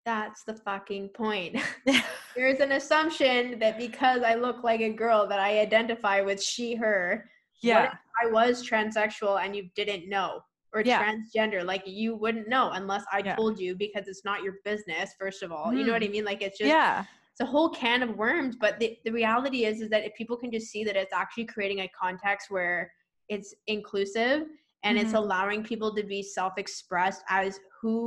[0.09, 1.55] that's the fucking point.
[2.35, 6.75] There's an assumption that because I look like a girl that I identify with she
[6.77, 7.29] her.
[7.61, 7.93] yeah
[8.23, 10.41] I was transsexual and you didn't know
[10.75, 11.01] or Yeah.
[11.03, 13.37] transgender like you wouldn't know unless I Yeah.
[13.37, 15.75] told you because it's not your business first of all.
[15.77, 16.25] You know what I mean?
[16.25, 19.77] Like it's just yeah it's a whole can of worms but the, the reality is
[19.85, 22.91] is that if people can just see that it's actually creating a context where
[23.35, 24.39] it's inclusive
[24.85, 25.23] and it's Mhm.
[25.23, 27.99] allowing people to be self-expressed as who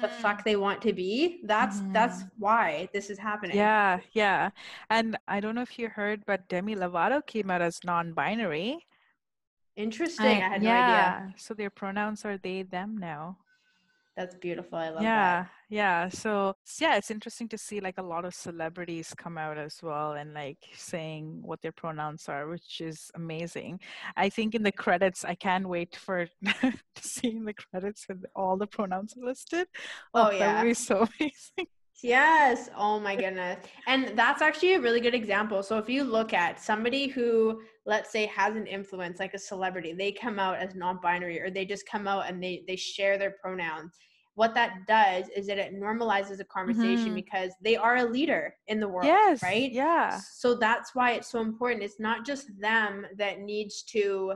[0.00, 2.30] the fuck they want to be that's that's Mhm.
[2.38, 4.50] why this is happening Yeah, yeah.
[4.90, 8.86] And I don't know if you heard, but Demi Lovato came out as non-binary.
[9.76, 13.38] interesting i, I- had no idea yeah, so their pronouns are they, them now.
[14.16, 16.10] That's beautiful i love yeah, that yeah.
[16.10, 20.12] So yeah, it's interesting to see like a lot of celebrities come out as well
[20.12, 23.80] and like saying what their pronouns are, which is amazing.
[24.14, 26.28] I think in the credits, I can't wait for
[27.00, 29.66] seeing the credits with all the pronouns listed.
[30.12, 30.62] Oh, oh that yeah.
[30.62, 31.68] would be so amazing.
[32.02, 36.32] yes oh my goodness and that's actually a really good example so if you look
[36.32, 40.74] at somebody who let's say has an influence like a celebrity they come out as
[40.74, 43.92] non-binary or they just come out and they they share their pronouns
[44.34, 47.16] what that does is that it normalizes a conversation Mhm.
[47.16, 50.18] because they are a leader in the world Yes, right yeah.
[50.34, 54.34] so that's why it's so important it's not just them that needs to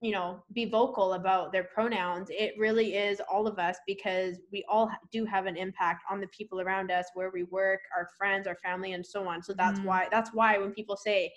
[0.00, 4.64] you know be vocal about their pronouns it really is all of us because we
[4.68, 8.46] all do have an impact on the people around us where we work our friends
[8.46, 9.84] our family and so on so that's Mhm.
[9.84, 11.32] why that's why when people say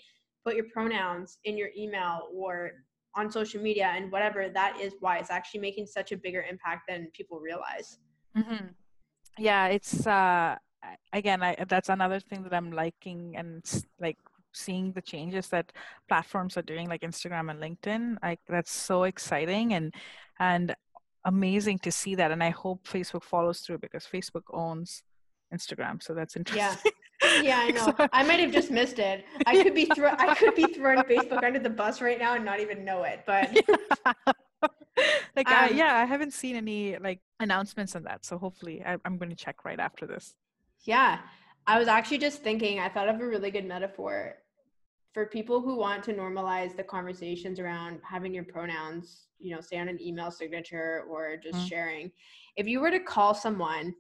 [0.48, 2.72] put your pronouns in your email or
[3.16, 6.84] on social media and whatever, that is why it's actually making such a bigger impact
[6.88, 7.98] than people realize.
[8.38, 8.68] Mm-hmm.
[9.38, 10.56] Yeah, it's uh,
[11.12, 13.62] again, I, that's another thing that I'm liking and
[14.00, 14.18] like
[14.54, 15.74] seeing the changes that
[16.08, 18.16] platforms are doing, like Instagram and LinkedIn.
[18.24, 19.94] Like that's so exciting and
[20.40, 20.74] and
[21.26, 22.32] amazing to see that.
[22.32, 25.04] And I hope Facebook follows through because Facebook owns
[25.54, 26.78] Instagram, so that's interesting.
[26.86, 26.92] Yeah.
[27.44, 28.10] Yeah, I know.
[28.14, 29.26] I might have just missed it.
[29.46, 32.60] I could be I could be throwing Facebook under the bus right now and not
[32.60, 33.22] even know it.
[33.26, 33.56] But
[35.36, 38.26] like, um, yeah, I haven't seen any like announcements on that.
[38.26, 40.36] So hopefully, I, I'm going to check right after this.
[40.84, 41.20] Yeah,
[41.66, 42.80] I was actually just thinking.
[42.80, 44.36] I thought of a really good metaphor
[45.14, 49.28] for people who want to normalize the conversations around having your pronouns.
[49.40, 51.68] You know, say on an email signature or just mm-hmm.
[51.68, 52.12] sharing.
[52.56, 53.94] If you were to call someone,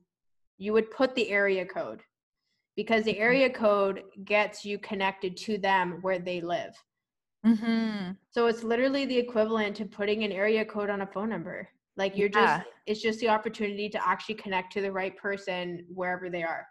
[0.58, 2.02] you would put the area code
[2.78, 6.74] because the area code gets you connected to them where they live.
[7.46, 8.12] Mm-hmm.
[8.30, 11.68] So it's literally the equivalent to putting an area code on a phone number.
[11.98, 12.60] Like you're yeah.
[12.60, 16.68] just, it's just the opportunity to actually connect to the right person wherever they are.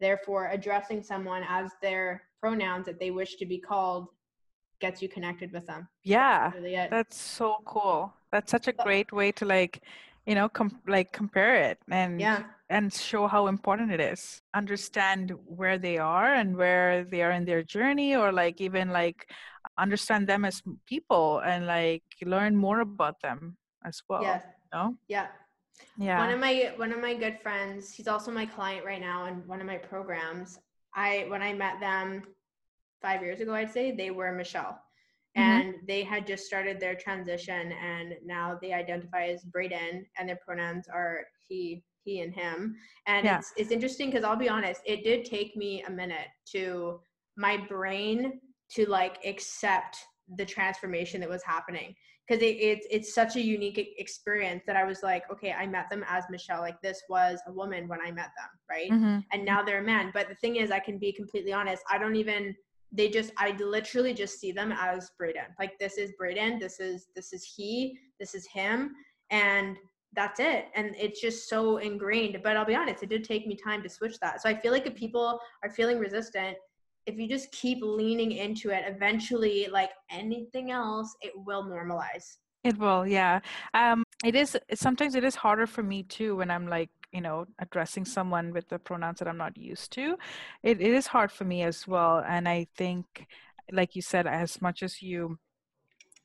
[0.00, 4.06] Therefore, addressing someone as their pronouns that they wish to be called
[4.80, 5.88] gets you connected with them.
[6.04, 8.14] Yeah, that's, really that's so cool.
[8.30, 9.82] That's such a great way to like
[10.26, 12.44] you know com- like compare it and yeah.
[12.68, 14.42] and show how important it is.
[14.54, 19.28] Understand where they are and where they are in their journey or like even like
[19.78, 24.22] understand them as people and like learn more about them as well
[24.72, 25.26] no yeah.
[25.96, 26.18] Yeah.
[26.18, 29.46] One of my one of my good friends he's also my client right now in
[29.46, 30.58] one of my programs.
[30.94, 32.22] I when i met them
[33.00, 34.82] five years ago i'd say they were michelle
[35.38, 35.48] Mm-hmm.
[35.48, 40.40] and they had just started their transition and now they identify as Braden and their
[40.44, 42.74] pronouns are he he and him
[43.06, 43.38] and yeah.
[43.38, 47.00] it's it's interesting because I'll be honest it did take me a minute to
[47.36, 48.40] my brain
[48.72, 49.98] to like accept
[50.36, 51.94] the transformation that was happening
[52.26, 55.88] because it, it's it's such a unique experience that I was like okay I met
[55.90, 59.18] them as Michelle like this was a woman when I met them right mm-hmm.
[59.32, 61.98] and now they're a man but the thing is I can be completely honest I
[61.98, 62.56] don't even
[62.92, 65.54] they just I literally just see them as Braden.
[65.58, 68.94] Like this is Braden, this is this is he, this is him,
[69.30, 69.76] and
[70.14, 70.66] that's it.
[70.74, 72.38] And it's just so ingrained.
[72.42, 74.42] But I'll be honest, it did take me time to switch that.
[74.42, 76.56] So I feel like if people are feeling resistant,
[77.06, 82.38] if you just keep leaning into it, eventually, like anything else, it will normalize.
[82.64, 83.40] It will, yeah.
[83.72, 87.46] Um, it is sometimes it is harder for me too when I'm like you know
[87.58, 90.16] addressing someone with the pronouns that i'm not used to
[90.62, 93.26] it, it is hard for me as well and i think
[93.72, 95.38] like you said as much as you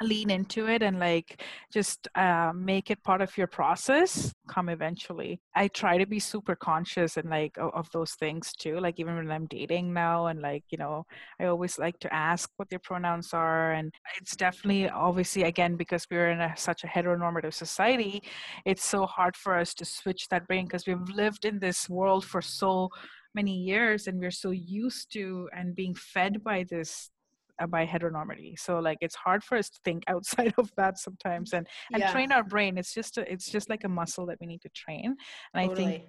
[0.02, 1.42] lean into it and like
[1.72, 5.40] just uh, make it part of your process come eventually.
[5.56, 9.16] I try to be super conscious and like of, of, those things too like even
[9.16, 11.06] when i'm dating now and like you know
[11.40, 16.06] i always like to ask what their pronouns are and it's definitely obviously again because
[16.12, 18.22] we're in a, such a heteronormative society
[18.66, 22.26] it's so hard for us to switch that brain because we've lived in this world
[22.26, 22.90] for so
[23.34, 27.12] many years and we're so used to and being fed by this
[27.70, 31.68] by heteronormity so like it's hard for us to think outside of that sometimes and
[31.94, 32.12] and yeah.
[32.12, 34.70] train our brain it's just a, it's just like a muscle that we need to
[34.70, 35.16] train
[35.54, 35.86] and totally.
[35.86, 36.04] i think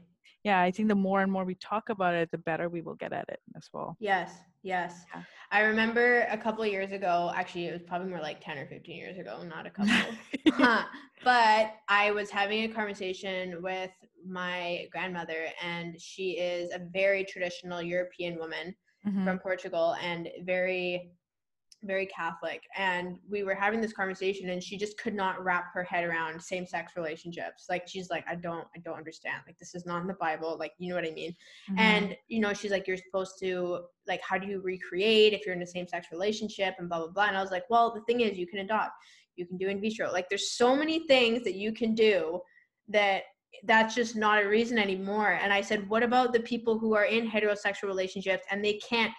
[0.45, 2.95] yeah i think the more and more we talk about it the better we will
[2.95, 4.33] get at it as well yes
[4.63, 5.23] yes yeah.
[5.51, 8.67] i remember a couple of years ago actually it was probably more like 10 or
[8.67, 9.93] 15 years ago not a couple
[10.53, 10.85] huh.
[11.25, 13.91] but i was having a conversation with
[14.25, 18.75] my grandmother and she is a very traditional european woman
[19.07, 19.25] mm-hmm.
[19.25, 21.11] from portugal and very
[21.83, 25.85] very Catholic, and we were having this conversation, and she just could not wrap her
[25.85, 27.67] head around same-sex relationships.
[27.69, 29.43] Like she's like, I don't, I don't understand.
[29.47, 30.57] Like this is not in the Bible.
[30.59, 31.35] Like you know what I mean?
[31.71, 31.79] Mm-hmm.
[31.79, 35.55] And you know, she's like, you're supposed to like, how do you recreate if you're
[35.55, 37.27] in a same-sex relationship and blah blah blah.
[37.27, 38.93] And I was like, well, the thing is, you can adopt,
[39.37, 40.11] you can do in vitro.
[40.11, 42.41] Like there's so many things that you can do
[42.89, 43.23] that
[43.65, 45.39] that's just not a reason anymore.
[45.43, 49.13] And I said, what about the people who are in heterosexual relationships and they can't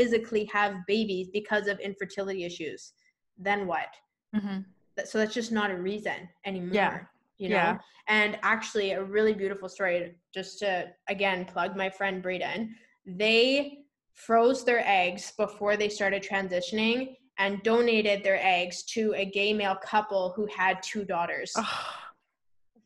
[0.00, 2.92] physically have babies because of infertility issues?
[3.38, 3.88] Then what?
[4.34, 4.60] Mm-hmm.
[5.04, 6.74] So that's just not a reason anymore.
[6.74, 6.98] Yeah.
[7.38, 7.54] You know?
[7.56, 7.78] Yeah.
[8.08, 12.74] And actually, a really beautiful story, just to again plug my friend Braden,
[13.06, 13.78] they
[14.14, 19.78] froze their eggs before they started transitioning and donated their eggs to a gay male
[19.82, 21.52] couple who had two daughters.
[21.56, 21.94] Oh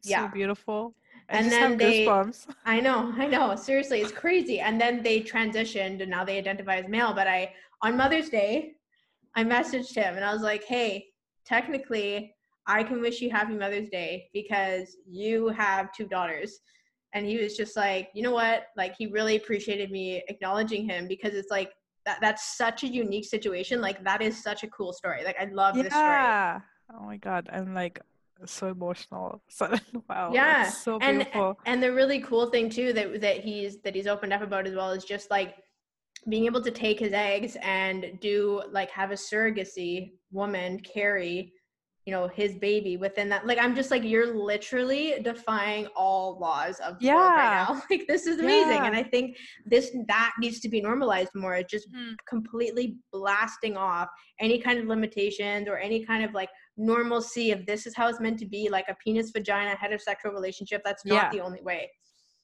[0.04, 0.26] yeah.
[0.26, 0.94] so beautiful.
[1.28, 2.46] And then they, goosebumps.
[2.64, 3.56] I know, I know.
[3.56, 4.60] Seriously, it's crazy.
[4.60, 7.14] And then they transitioned, and now they identify as male.
[7.14, 7.52] But I,
[7.82, 8.72] on Mother's Day,
[9.34, 11.06] I messaged him, and I was like, "Hey,
[11.44, 12.34] technically,
[12.66, 16.60] I can wish you Happy Mother's Day because you have two daughters."
[17.14, 18.66] And he was just like, "You know what?
[18.76, 21.72] Like, he really appreciated me acknowledging him because it's like
[22.04, 23.80] that that's such a unique situation.
[23.80, 25.24] Like that is such a cool story.
[25.24, 25.82] Like I love yeah.
[25.82, 27.00] this story.
[27.00, 28.00] Oh my god, I'm like
[28.46, 29.42] so emotional.
[29.48, 29.72] So
[30.08, 30.30] wow.
[30.32, 30.68] Yeah.
[30.70, 31.58] So and beautiful.
[31.66, 34.74] and the really cool thing too that that he's that he's opened up about as
[34.74, 35.54] well is just like
[36.28, 41.52] being able to take his eggs and do like have a surrogacy woman carry
[42.06, 46.78] you know his baby within that like i'm just like you're literally defying all laws
[46.80, 47.66] of world right Yeah.
[47.66, 48.86] now like this is amazing Yeah.
[48.86, 52.14] and i think this that needs to be normalized more it's just Mhm.
[52.28, 57.86] completely blasting off any kind of limitations or any kind of like normalcy of this
[57.86, 61.30] is how it's meant to be like a penis vagina heterosexual relationship that's not Yeah.
[61.30, 61.90] the only way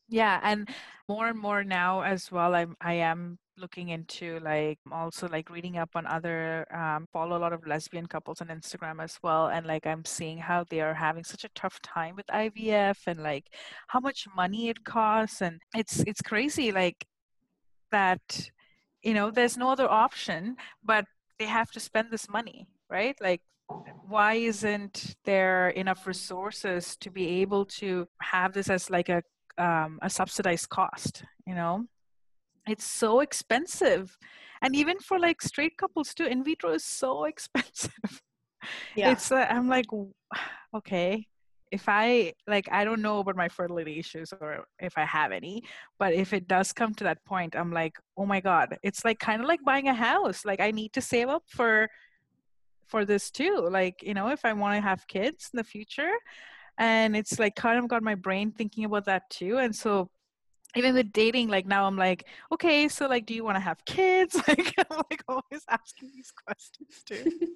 [0.09, 0.69] Yeah, and
[1.09, 2.55] more and more now as well.
[2.55, 7.43] I'm I am looking into like also like reading up on other um, follow a
[7.45, 10.95] lot of lesbian couples on Instagram as well, and like I'm seeing how they are
[10.95, 13.47] having such a tough time with IVF and like
[13.89, 17.07] how much money it costs, and it's it's crazy like
[17.93, 18.51] that.
[19.03, 21.05] You know, there's no other option, but
[21.39, 23.17] they have to spend this money, right?
[23.21, 23.41] Like
[24.09, 29.23] why isn't there enough resources to be able to have this as like a
[29.59, 31.87] um, a subsidized cost you know?
[32.69, 34.17] It's so expensive.
[34.63, 38.23] And even for like straight couples too in vitro is so expensive.
[38.95, 39.13] Yeah.
[39.13, 39.87] It's uh, i'm like
[40.75, 41.27] okay.
[41.71, 45.63] If i like i don't know about my fertility issues or if i have any
[46.01, 48.77] but if it does come to that point i'm like oh my god.
[48.83, 50.45] It's like kind of like buying a house.
[50.45, 51.89] Like i need to save up for
[52.91, 56.13] for this too like you know if i want to have kids in the future
[56.79, 60.11] and it's like kind of got my brain thinking about that too and so
[60.77, 63.85] even with dating like now i'm like okay so like do you want to have
[63.85, 64.37] kids?
[64.49, 67.25] Like i'm like always asking these questions too.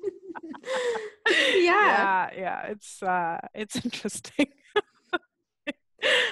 [1.29, 2.31] Yeah yeah.
[2.37, 4.47] yeah it's uh it's interesting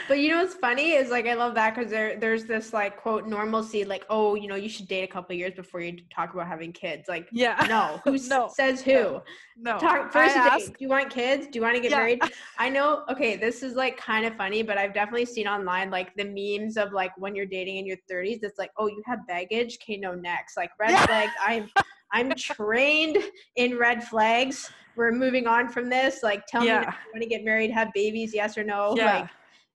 [0.09, 2.97] But you know what's funny is like I love that because there there's this like
[2.97, 6.35] quote normalcy like oh you know you should date a couple years before you talk
[6.35, 7.09] about having kids.
[7.09, 7.65] Like yeah.
[7.69, 8.01] no.
[8.05, 9.21] Who No, says who?
[9.57, 9.79] No.
[9.79, 10.41] Talk first date.
[10.41, 11.47] ask- do you want kids?
[11.47, 11.99] Do you want to get Yeah.
[11.99, 12.21] married?
[12.59, 16.15] I know okay this is like kind of funny but I've definitely seen online like
[16.17, 19.27] the memes of like when you're dating in your 30s it's like oh you have
[19.27, 19.79] baggage?
[19.83, 20.57] Okay no next.
[20.57, 21.07] Like red Yeah.
[21.07, 21.33] flags.
[21.47, 21.71] I'm
[22.13, 23.17] I'm trained
[23.57, 24.71] in red flags.
[24.97, 26.23] We're moving on from this.
[26.23, 26.81] Like tell me Yeah.
[26.81, 28.95] now, you want to get married have babies yes or no?
[28.97, 29.21] Yeah.
[29.21, 29.31] Like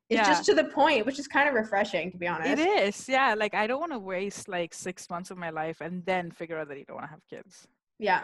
[0.10, 0.24] it's Yeah.
[0.28, 2.50] just to the point, which is kind of refreshing, to be honest.
[2.50, 5.82] it is yeah like i don't want to waste like six months of my life
[5.82, 7.68] and then figure out that you don't want to have kids
[8.00, 8.22] Yeah.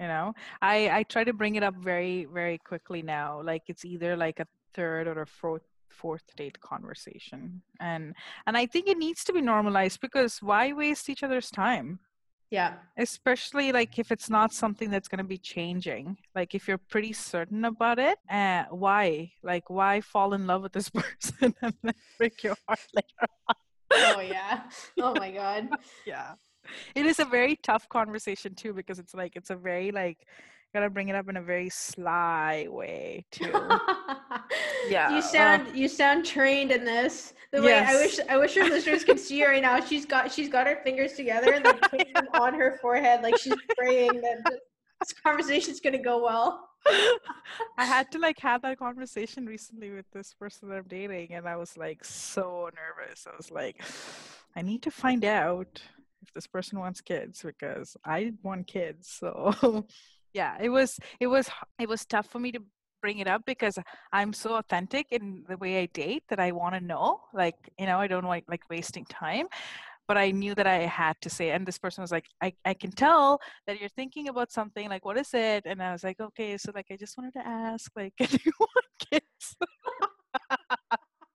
[0.00, 0.32] you know
[0.62, 4.40] i i try to bring it up very very quickly now like it's either like
[4.40, 8.14] a third or a fourth fourth date conversation and
[8.46, 11.98] and i think it needs to be normalized because why waste each other's time
[12.50, 12.74] Yeah.
[12.96, 17.12] especially like if it's not something that's going to be changing like if you're pretty
[17.12, 21.94] certain about it uh, why like why fall in love with this person and then
[22.18, 23.32] break your heart later
[23.92, 24.62] Oh yeah.
[25.00, 25.68] Oh my god.
[26.06, 26.32] yeah
[26.94, 30.18] it is a very tough conversation too because it's like it's a very like
[30.76, 33.50] gotta bring it up in a very sly way too
[34.90, 37.32] Yeah, You uh, sound you sound trained in this.
[37.52, 39.80] The way I wish I wish your listeners could see her right now.
[39.80, 43.38] She's got she's got her fingers together and like putting them on her forehead like
[43.38, 44.60] she's praying that th-
[45.00, 46.68] this conversation's gonna go well.
[47.78, 51.48] I had to like have that conversation recently with this person that I'm dating, and
[51.48, 53.26] I was like so nervous.
[53.26, 53.82] I was like,
[54.56, 55.80] I need to find out
[56.22, 59.08] if this person wants kids because I want kids.
[59.08, 59.86] So
[60.36, 61.48] yeah, it was it was
[61.80, 62.60] it was tough for me to
[63.00, 63.78] bring it up because
[64.12, 67.20] I'm so authentic in the way I date that I want to know.
[67.32, 69.46] Like you know, I don't like like wasting time.
[70.08, 72.74] But I knew that I had to say, and this person was like, I, I
[72.74, 76.20] can tell that you're thinking about something like what is it and i was like
[76.20, 79.56] okay so like i just wanted to ask like do you want kids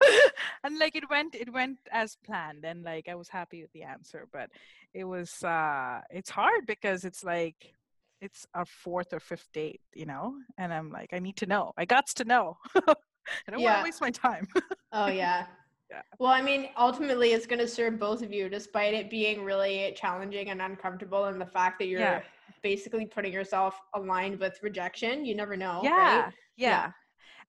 [0.63, 3.83] and like it went it went as planned and like i was happy with the
[3.83, 4.49] answer but
[4.93, 7.73] it was uh it's hard because it's like
[8.21, 11.71] it's our fourth or fifth date you know and i'm like i need to know
[11.77, 14.47] i got to know i don't want to waste my time
[14.93, 15.45] Oh yeah.
[15.89, 16.03] Yeah.
[16.19, 19.93] Well, I mean, ultimately, it's going to serve both of you, despite it being really
[19.97, 22.21] challenging and uncomfortable, and the fact that you're Yeah.
[22.63, 25.25] basically putting yourself aligned with rejection.
[25.25, 26.33] You never know, yeah, right?
[26.55, 26.91] yeah Yeah.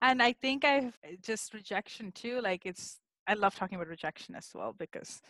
[0.01, 4.35] and i think i've eh, just rejection too like it's i love talking about rejection
[4.35, 5.21] as well because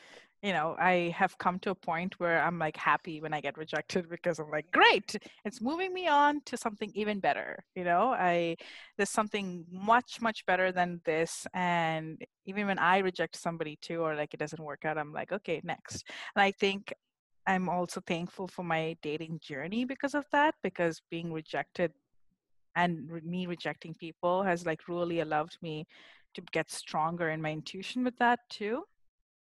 [0.44, 3.58] you know i have come to a point where i'm like happy when i get
[3.58, 5.16] rejected because i'm like great
[5.46, 8.14] it's moving me on to something even better you know?
[8.14, 8.58] I
[8.98, 14.16] there's something much much better than this and even when i reject somebody too or
[14.16, 16.04] like it doesn't work out i'm like okay next.
[16.36, 16.94] And i think
[17.48, 21.92] i'm also thankful for my dating journey because of that because being rejected
[22.76, 25.86] and re- me rejecting people has like really allowed me
[26.34, 28.84] to get stronger in my intuition with that too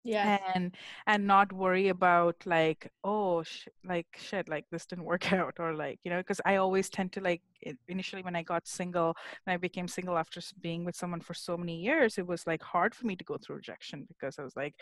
[0.05, 0.77] yeah and
[1.07, 5.75] and not worry about like oh sh- like shit like this didn't work out or
[5.75, 7.41] like you know because i always tend to like
[7.87, 11.57] initially when i got single when i became single after being with someone for so
[11.57, 14.57] many years it was like hard for me to go through rejection because i was
[14.57, 14.75] like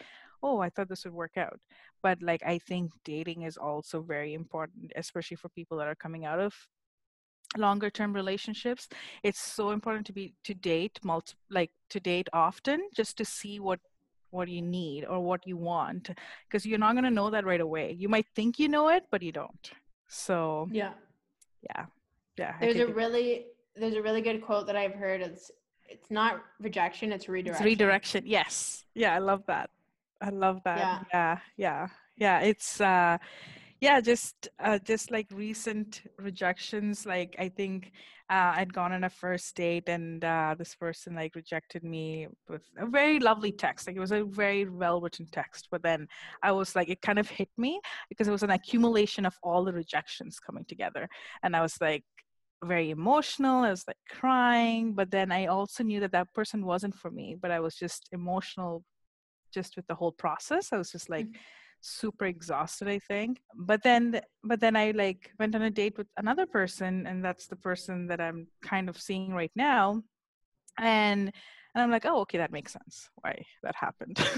[0.43, 1.61] oh i thought this would work out.
[2.03, 6.25] But like i think dating is also very important especially for people that are coming
[6.25, 6.55] out of
[7.57, 8.89] longer term relationships.
[9.23, 13.59] It's so important to be to date multi like to date often just to see
[13.59, 13.81] what
[14.31, 16.11] what you need or what you want
[16.49, 17.95] because you're not going to know that right away.
[17.99, 19.71] You might think you know it but you don't.
[20.09, 20.93] So yeah.
[21.63, 21.87] yeah.
[22.37, 25.21] Yeah there's a really there's a really good quote that i've heard.
[25.21, 25.51] It's
[25.89, 27.67] it's not rejection it's redirection.
[27.67, 28.23] it's redirection.
[28.27, 28.85] Yes.
[28.95, 29.71] Yeah i love that.
[30.21, 30.79] I love that.
[30.79, 30.99] Yeah.
[31.13, 32.41] Yeah yeah, yeah.
[32.41, 33.19] it's uh
[33.81, 37.93] yeah just uh, just like recent rejections like i think
[38.31, 42.63] uh, i'd gone on a first date and uh, this person like rejected me with
[42.79, 46.07] a very lovely text like it was a very well written text but then
[46.43, 49.65] i was like it kind of hit me because it was an accumulation of all
[49.65, 51.09] the rejections coming together
[51.43, 52.05] and i was like
[52.65, 56.95] very emotional i was like crying but then i also knew that that person wasn't
[56.95, 58.85] for me but i was just emotional
[59.53, 61.41] just with the whole process i was just like mm-hmm
[61.81, 63.41] super exhausted i think.
[63.55, 67.47] But then but then i like went on a date with another person and that's
[67.47, 70.03] the person that i'm kind of seeing right now.
[70.79, 71.33] And
[71.75, 74.19] and i'm like oh okay that makes sense why that happened.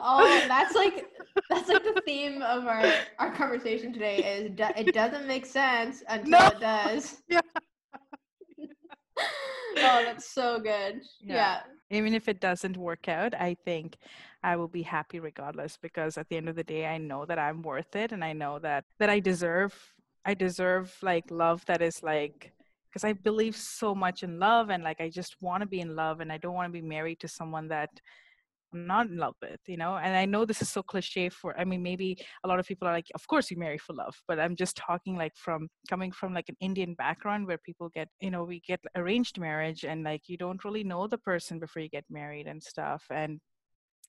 [0.00, 1.06] Oh that's like
[1.50, 2.84] that's like the theme of our
[3.18, 6.46] our conversation today is it doesn't make sense until no.
[6.46, 7.22] it does.
[7.28, 7.40] Yeah
[9.82, 11.34] oh that's so good yeah.
[11.34, 11.60] yeah
[11.90, 13.96] even if it doesn't work out i think
[14.42, 17.38] i will be happy regardless because at the end of the day i know that
[17.38, 19.74] i'm worth it and i know that that i deserve
[20.24, 22.52] i deserve like love that is like
[22.88, 25.94] because i believe so much in love and like i just want to be in
[25.96, 27.90] love and i don't want to be married to someone that
[28.72, 29.96] I'm not in love with, you know.
[29.96, 32.86] And I know this is so cliche for I mean, maybe a lot of people
[32.88, 36.12] are like, of course you marry for love, but I'm just talking like from coming
[36.12, 40.04] from like an Indian background where people get, you know, we get arranged marriage and
[40.04, 43.04] like you don't really know the person before you get married and stuff.
[43.10, 43.40] And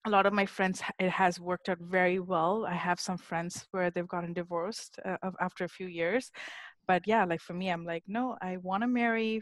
[0.06, 3.66] a lot of my friends it has worked out very well i have some friends
[3.72, 6.32] where they've gotten divorced uh, after a few years
[6.88, 9.42] but yeah like for me i'm like no i want to marry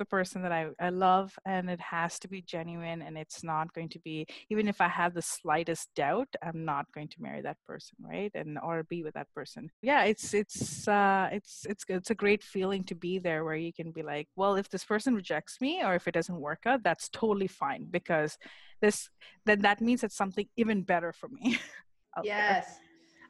[0.00, 3.70] the person that I, I love and it has to be genuine and it's not
[3.74, 7.42] going to be even if i have the slightest doubt i'm not going to marry
[7.42, 11.84] that person right and or be with that person yeah it's it's uh it's it's
[11.88, 14.84] it's a great feeling to be there where you can be like well if this
[14.84, 18.38] person rejects me or if it doesn't work out that's totally fine because
[18.80, 19.10] this
[19.44, 21.58] then that means it's something even better for me
[22.24, 22.74] yes there.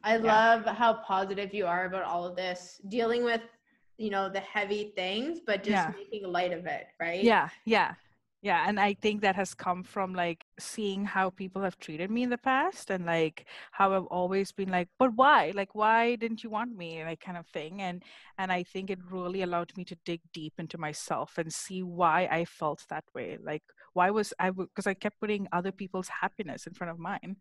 [0.02, 0.22] I yeah.
[0.22, 2.80] love how positive you are about all of this.
[2.88, 3.42] Dealing with
[4.00, 5.92] you know the heavy things but just yeah.
[5.96, 7.22] making light of it right?
[7.22, 7.94] Yeah yeah.
[8.42, 12.22] Yeah and i think that has come from like seeing how people have treated me
[12.22, 15.52] in the past and like how i've always been like but why?
[15.54, 17.04] Like why didn't you want me?
[17.04, 18.02] Like kind of thing and
[18.38, 22.26] and i think it really allowed me to dig deep into myself and see why
[22.30, 23.36] i felt that way.
[23.50, 27.36] Like why was i because i kept putting other people's happiness in front of mine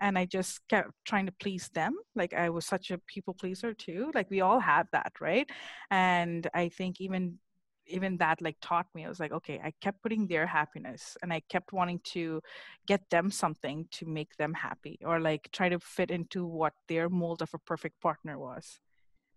[0.00, 3.72] and i just kept trying to please them like i was such a people pleaser
[3.72, 5.48] too like we all have that right?
[5.90, 7.38] And i think even
[7.86, 11.32] even that like taught me i was like okay i kept putting their happiness and
[11.32, 12.40] i kept wanting to
[12.86, 17.08] get them something to make them happy or like try to fit into what their
[17.08, 18.80] mold of a perfect partner was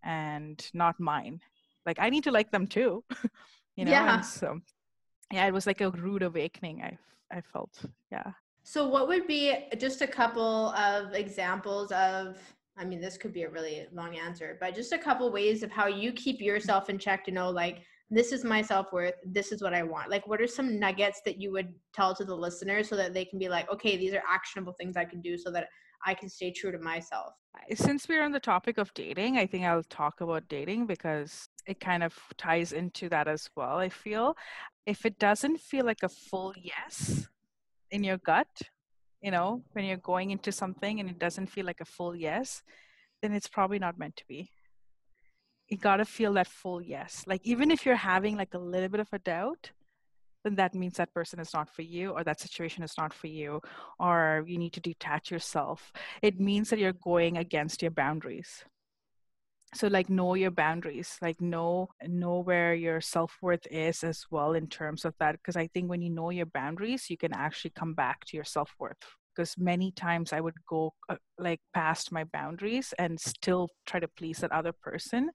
[0.03, 1.41] and not mine.
[1.85, 3.03] Like i need to like them too
[3.75, 4.15] you know yeah.
[4.15, 4.59] and so
[5.31, 6.97] yeah it was like a rude awakening i
[7.31, 8.31] i felt yeah
[8.69, 12.37] so, what would be just a couple of examples of?
[12.77, 15.71] I mean, this could be a really long answer, but just a couple ways of
[15.71, 19.13] how you keep yourself in check to know, like, this is my self worth.
[19.25, 20.09] This is what I want.
[20.09, 23.23] Like, what are some nuggets that you would tell to the listeners so that they
[23.23, 25.69] can be like, okay, these are actionable things I can do so that
[26.05, 27.35] I can stay true to myself?
[27.73, 31.79] Since we're on the topic of dating, I think I'll talk about dating because it
[31.79, 33.77] kind of ties into that as well.
[33.77, 34.35] I feel
[34.85, 37.29] if it doesn't feel like a full yes,
[37.91, 38.47] in your gut
[39.21, 42.61] you know when you're going into something and it doesn't feel like a full yes
[43.21, 44.49] then it's probably not meant to be.
[45.69, 47.23] You got to feel that full yes.
[47.27, 49.71] Like even if you're having like a little bit of a doubt
[50.43, 53.27] then that means that person is not for you or that situation is not for
[53.27, 53.59] you
[53.99, 55.91] or you need to detach yourself.
[56.21, 58.63] It means that you're going against your boundaries
[59.77, 64.67] so like know your boundaries like know know where your self-worth is as well in
[64.67, 67.93] terms of that because i think when you know your boundaries you can actually come
[67.93, 68.97] back to your self-worth
[69.35, 74.07] because many times i would go uh, like past my boundaries and still try to
[74.07, 75.29] please that other person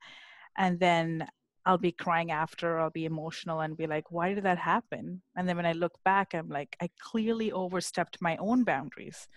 [0.57, 1.25] and then
[1.65, 5.21] I'll be crying after, I'll be emotional and be like, why did that happen?
[5.37, 9.27] And then when I look back, I'm like, I clearly overstepped my own boundaries.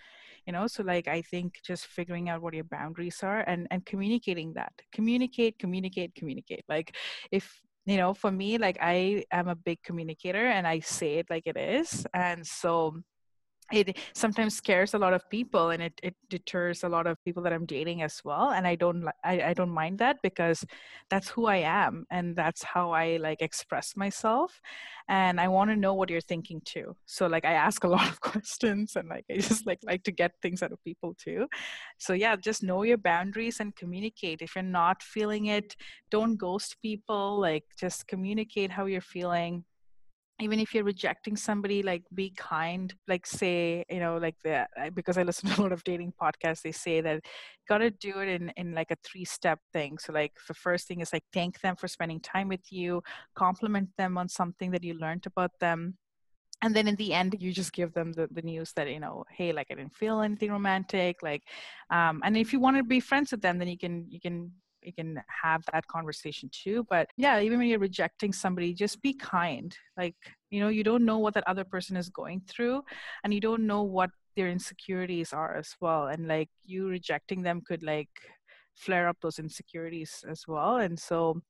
[0.47, 3.85] You know, so like I think just figuring out what your boundaries are and and
[3.85, 4.73] communicating that.
[4.93, 6.63] Communicate, communicate, communicate.
[6.69, 6.95] Like
[7.31, 11.29] if you know, for me, like I am a big communicator and I say it
[11.29, 12.05] like it is.
[12.13, 12.97] And so
[13.71, 17.43] it sometimes scares a lot of people and it, it deters a lot of people
[17.43, 20.63] that i'm dating as well and i don't I, I don't mind that because
[21.09, 24.61] that's who i am and that's how i like express myself
[25.09, 26.95] and i want to know what you're thinking too.
[27.05, 30.11] So like i ask a lot of questions and like i just like like to
[30.11, 31.47] get things out of people too.
[31.97, 34.41] So yeah just know your boundaries and communicate.
[34.41, 35.75] If you're not feeling it
[36.09, 39.63] don't ghost people like just communicate how you're feeling
[40.39, 44.35] even if you're rejecting somebody like be kind like say you know like
[44.93, 47.21] because i listen to a lot of dating podcasts they say that you
[47.67, 49.97] got to do it in in like a three step thing.
[49.97, 53.01] So like the first thing is like thank them for spending time with you
[53.35, 55.97] compliment them on something that you learned about them
[56.63, 59.23] and then in the end you just give them the, the news that you know
[59.31, 61.43] hey like i didn't feel anything romantic like
[61.91, 64.51] um and if you want to be friends with them then you can you can
[64.87, 69.13] you can have that conversation too but yeah even when you're rejecting somebody just be
[69.13, 69.75] kind.
[69.97, 70.15] Like
[70.49, 72.83] you know you don't know what that other person is going through
[73.23, 77.61] and you don't know what their insecurities are as well and like you rejecting them
[77.67, 78.09] could like
[78.75, 81.41] flare up those insecurities as well and so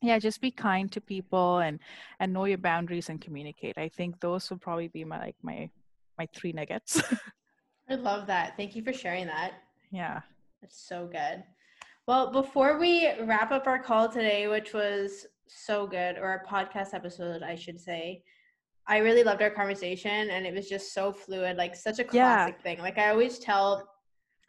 [0.00, 1.78] yeah just be kind to people and
[2.20, 3.76] and know your boundaries and communicate.
[3.78, 5.70] I think those will probably be my like my
[6.18, 7.02] my three nuggets.
[7.90, 8.56] I love that.
[8.56, 9.52] Thank you for sharing that.
[9.90, 10.20] Yeah.
[10.62, 11.44] It's so good
[12.06, 16.94] well, before we wrap up our call today, which was so good, or our podcast
[16.94, 18.22] episode, I should say,
[18.86, 22.56] I really loved our conversation and it was just so fluid, like such a classic
[22.58, 22.62] yeah.
[22.62, 22.78] thing.
[22.78, 23.88] Like I always tell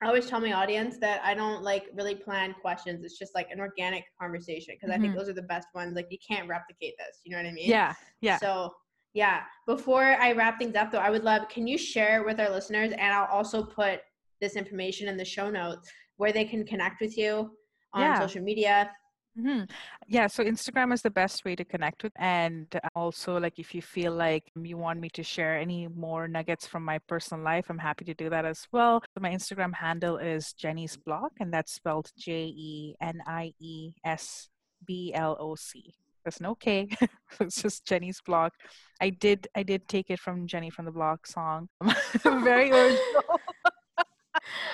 [0.02, 3.04] I always tell my audience that I don't like really plan questions.
[3.06, 5.00] It's just like an organic conversation because mm-hmm.
[5.00, 5.20] I think mm-hmm.
[5.20, 5.96] those are the best ones.
[5.96, 7.22] Like you can't replicate this.
[7.24, 7.70] You know what I mean?
[7.70, 7.94] Yeah.
[8.20, 8.38] Yeah.
[8.38, 8.74] So
[9.14, 9.44] yeah.
[9.66, 12.92] Before I wrap things up though, I would love can you share with our listeners
[12.92, 14.02] and I'll also put
[14.42, 17.52] this information in the show notes where they can connect with you
[17.94, 18.20] on yeah.
[18.20, 18.92] social media.
[19.38, 19.66] Mm-hmm.
[20.08, 22.14] Yeah, so Instagram is the best way to connect with.
[22.16, 26.66] And also, like, if you feel like you want me to share any more nuggets
[26.66, 29.02] from my personal life, I'm happy to do that as well.
[29.14, 33.92] So my Instagram handle is Jenie's Bloc, and that's spelled J E N I E
[34.06, 34.48] S
[34.86, 35.94] B L O C.
[36.24, 36.88] There's no K.
[37.40, 38.54] it's just Jenie's Bloc.
[39.00, 41.70] I did I did take it from Jenny from the Block song.
[42.24, 43.40] Very original.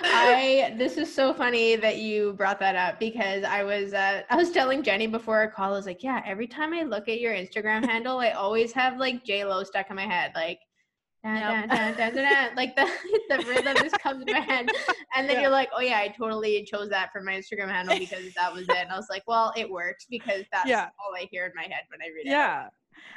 [0.03, 4.35] I this is so funny that you brought that up because I was uh, I
[4.35, 7.19] was telling Jenie before our call I was like yeah every time I look at
[7.19, 10.59] your Instagram handle I always have like J Lo stuck in my head like
[11.23, 12.55] yep.
[12.55, 12.89] like the
[13.29, 14.67] the rhythm just comes in my head
[15.15, 15.41] and then yeah.
[15.41, 18.63] you're like oh yeah I totally chose that for my Instagram handle because that was
[18.63, 20.89] it and I was like well it works because that's yeah.
[20.99, 22.67] all I hear in my head when I read it yeah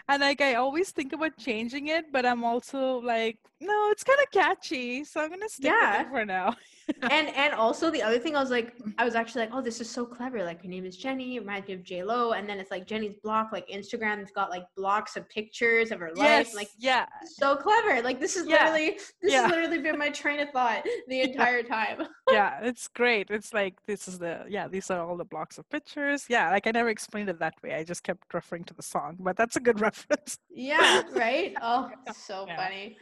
[0.08, 4.18] and like I always think about changing it, but I'm also like, no, it's kind
[4.20, 5.98] of catchy, so I'm gonna stick yeah.
[5.98, 6.54] with it for now.
[7.10, 9.80] and and also the other thing I was like, I was actually like, oh, this
[9.80, 10.44] is so clever.
[10.44, 13.14] Like her name is Jenie, reminds me of J Lo, and then it's like Jenie's
[13.22, 16.54] block, like Instagram, it's got like blocks of pictures of her yes, life.
[16.54, 18.02] Like, yeah, so clever.
[18.02, 18.64] Like this is yeah.
[18.64, 19.42] literally this yeah.
[19.42, 22.06] has literally been my train of thought the entire time.
[22.30, 23.30] yeah, it's great.
[23.30, 26.26] It's like this is the yeah, these are all the blocks of pictures.
[26.28, 27.74] Yeah, like I never explained it that way.
[27.74, 30.38] I just kept referring to the song, but that's a good reference.
[30.54, 31.54] yeah, right.
[31.62, 32.56] Oh, so yeah.
[32.56, 32.96] funny.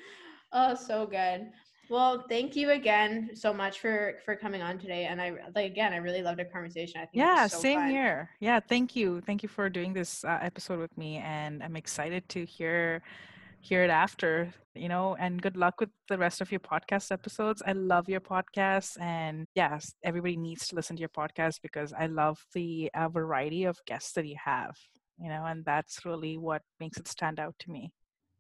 [0.52, 1.50] Oh, so good.
[1.88, 5.04] Well, thank you again so much for for coming on today.
[5.04, 7.00] And I like again, I really loved our conversation.
[7.00, 7.90] I think yeah, so same fun.
[7.90, 8.30] here.
[8.40, 12.28] Yeah, thank you, thank you for doing this uh, episode with me, and I'm excited
[12.30, 13.02] to hear
[13.60, 14.52] hear it after.
[14.74, 17.62] You know, and good luck with the rest of your podcast episodes.
[17.66, 22.06] I love your podcast, and yes, everybody needs to listen to your podcast because I
[22.06, 24.74] love the uh, variety of guests that you have.
[25.18, 27.92] You know, and that's really what makes it stand out to me.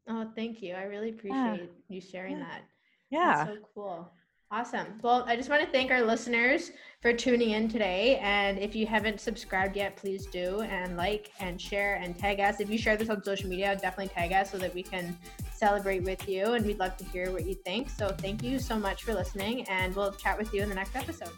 [0.08, 0.74] Oh, thank you.
[0.74, 1.56] I really appreciate yeah.
[1.88, 2.44] you sharing yeah.
[2.44, 2.62] that.
[3.10, 3.44] Yeah.
[3.44, 4.12] That's so cool.
[4.50, 4.86] Awesome.
[5.00, 8.18] Well, I just want to thank our listeners for tuning in today.
[8.20, 12.60] And if you haven't subscribed yet, please do and like and share and tag us.
[12.60, 15.16] If you share this on social media, definitely tag us so that we can
[15.54, 16.52] celebrate with you.
[16.52, 17.88] And we'd love to hear what you think.
[17.88, 19.66] So thank you so much for listening.
[19.68, 21.32] And we'll chat with you in the next episode.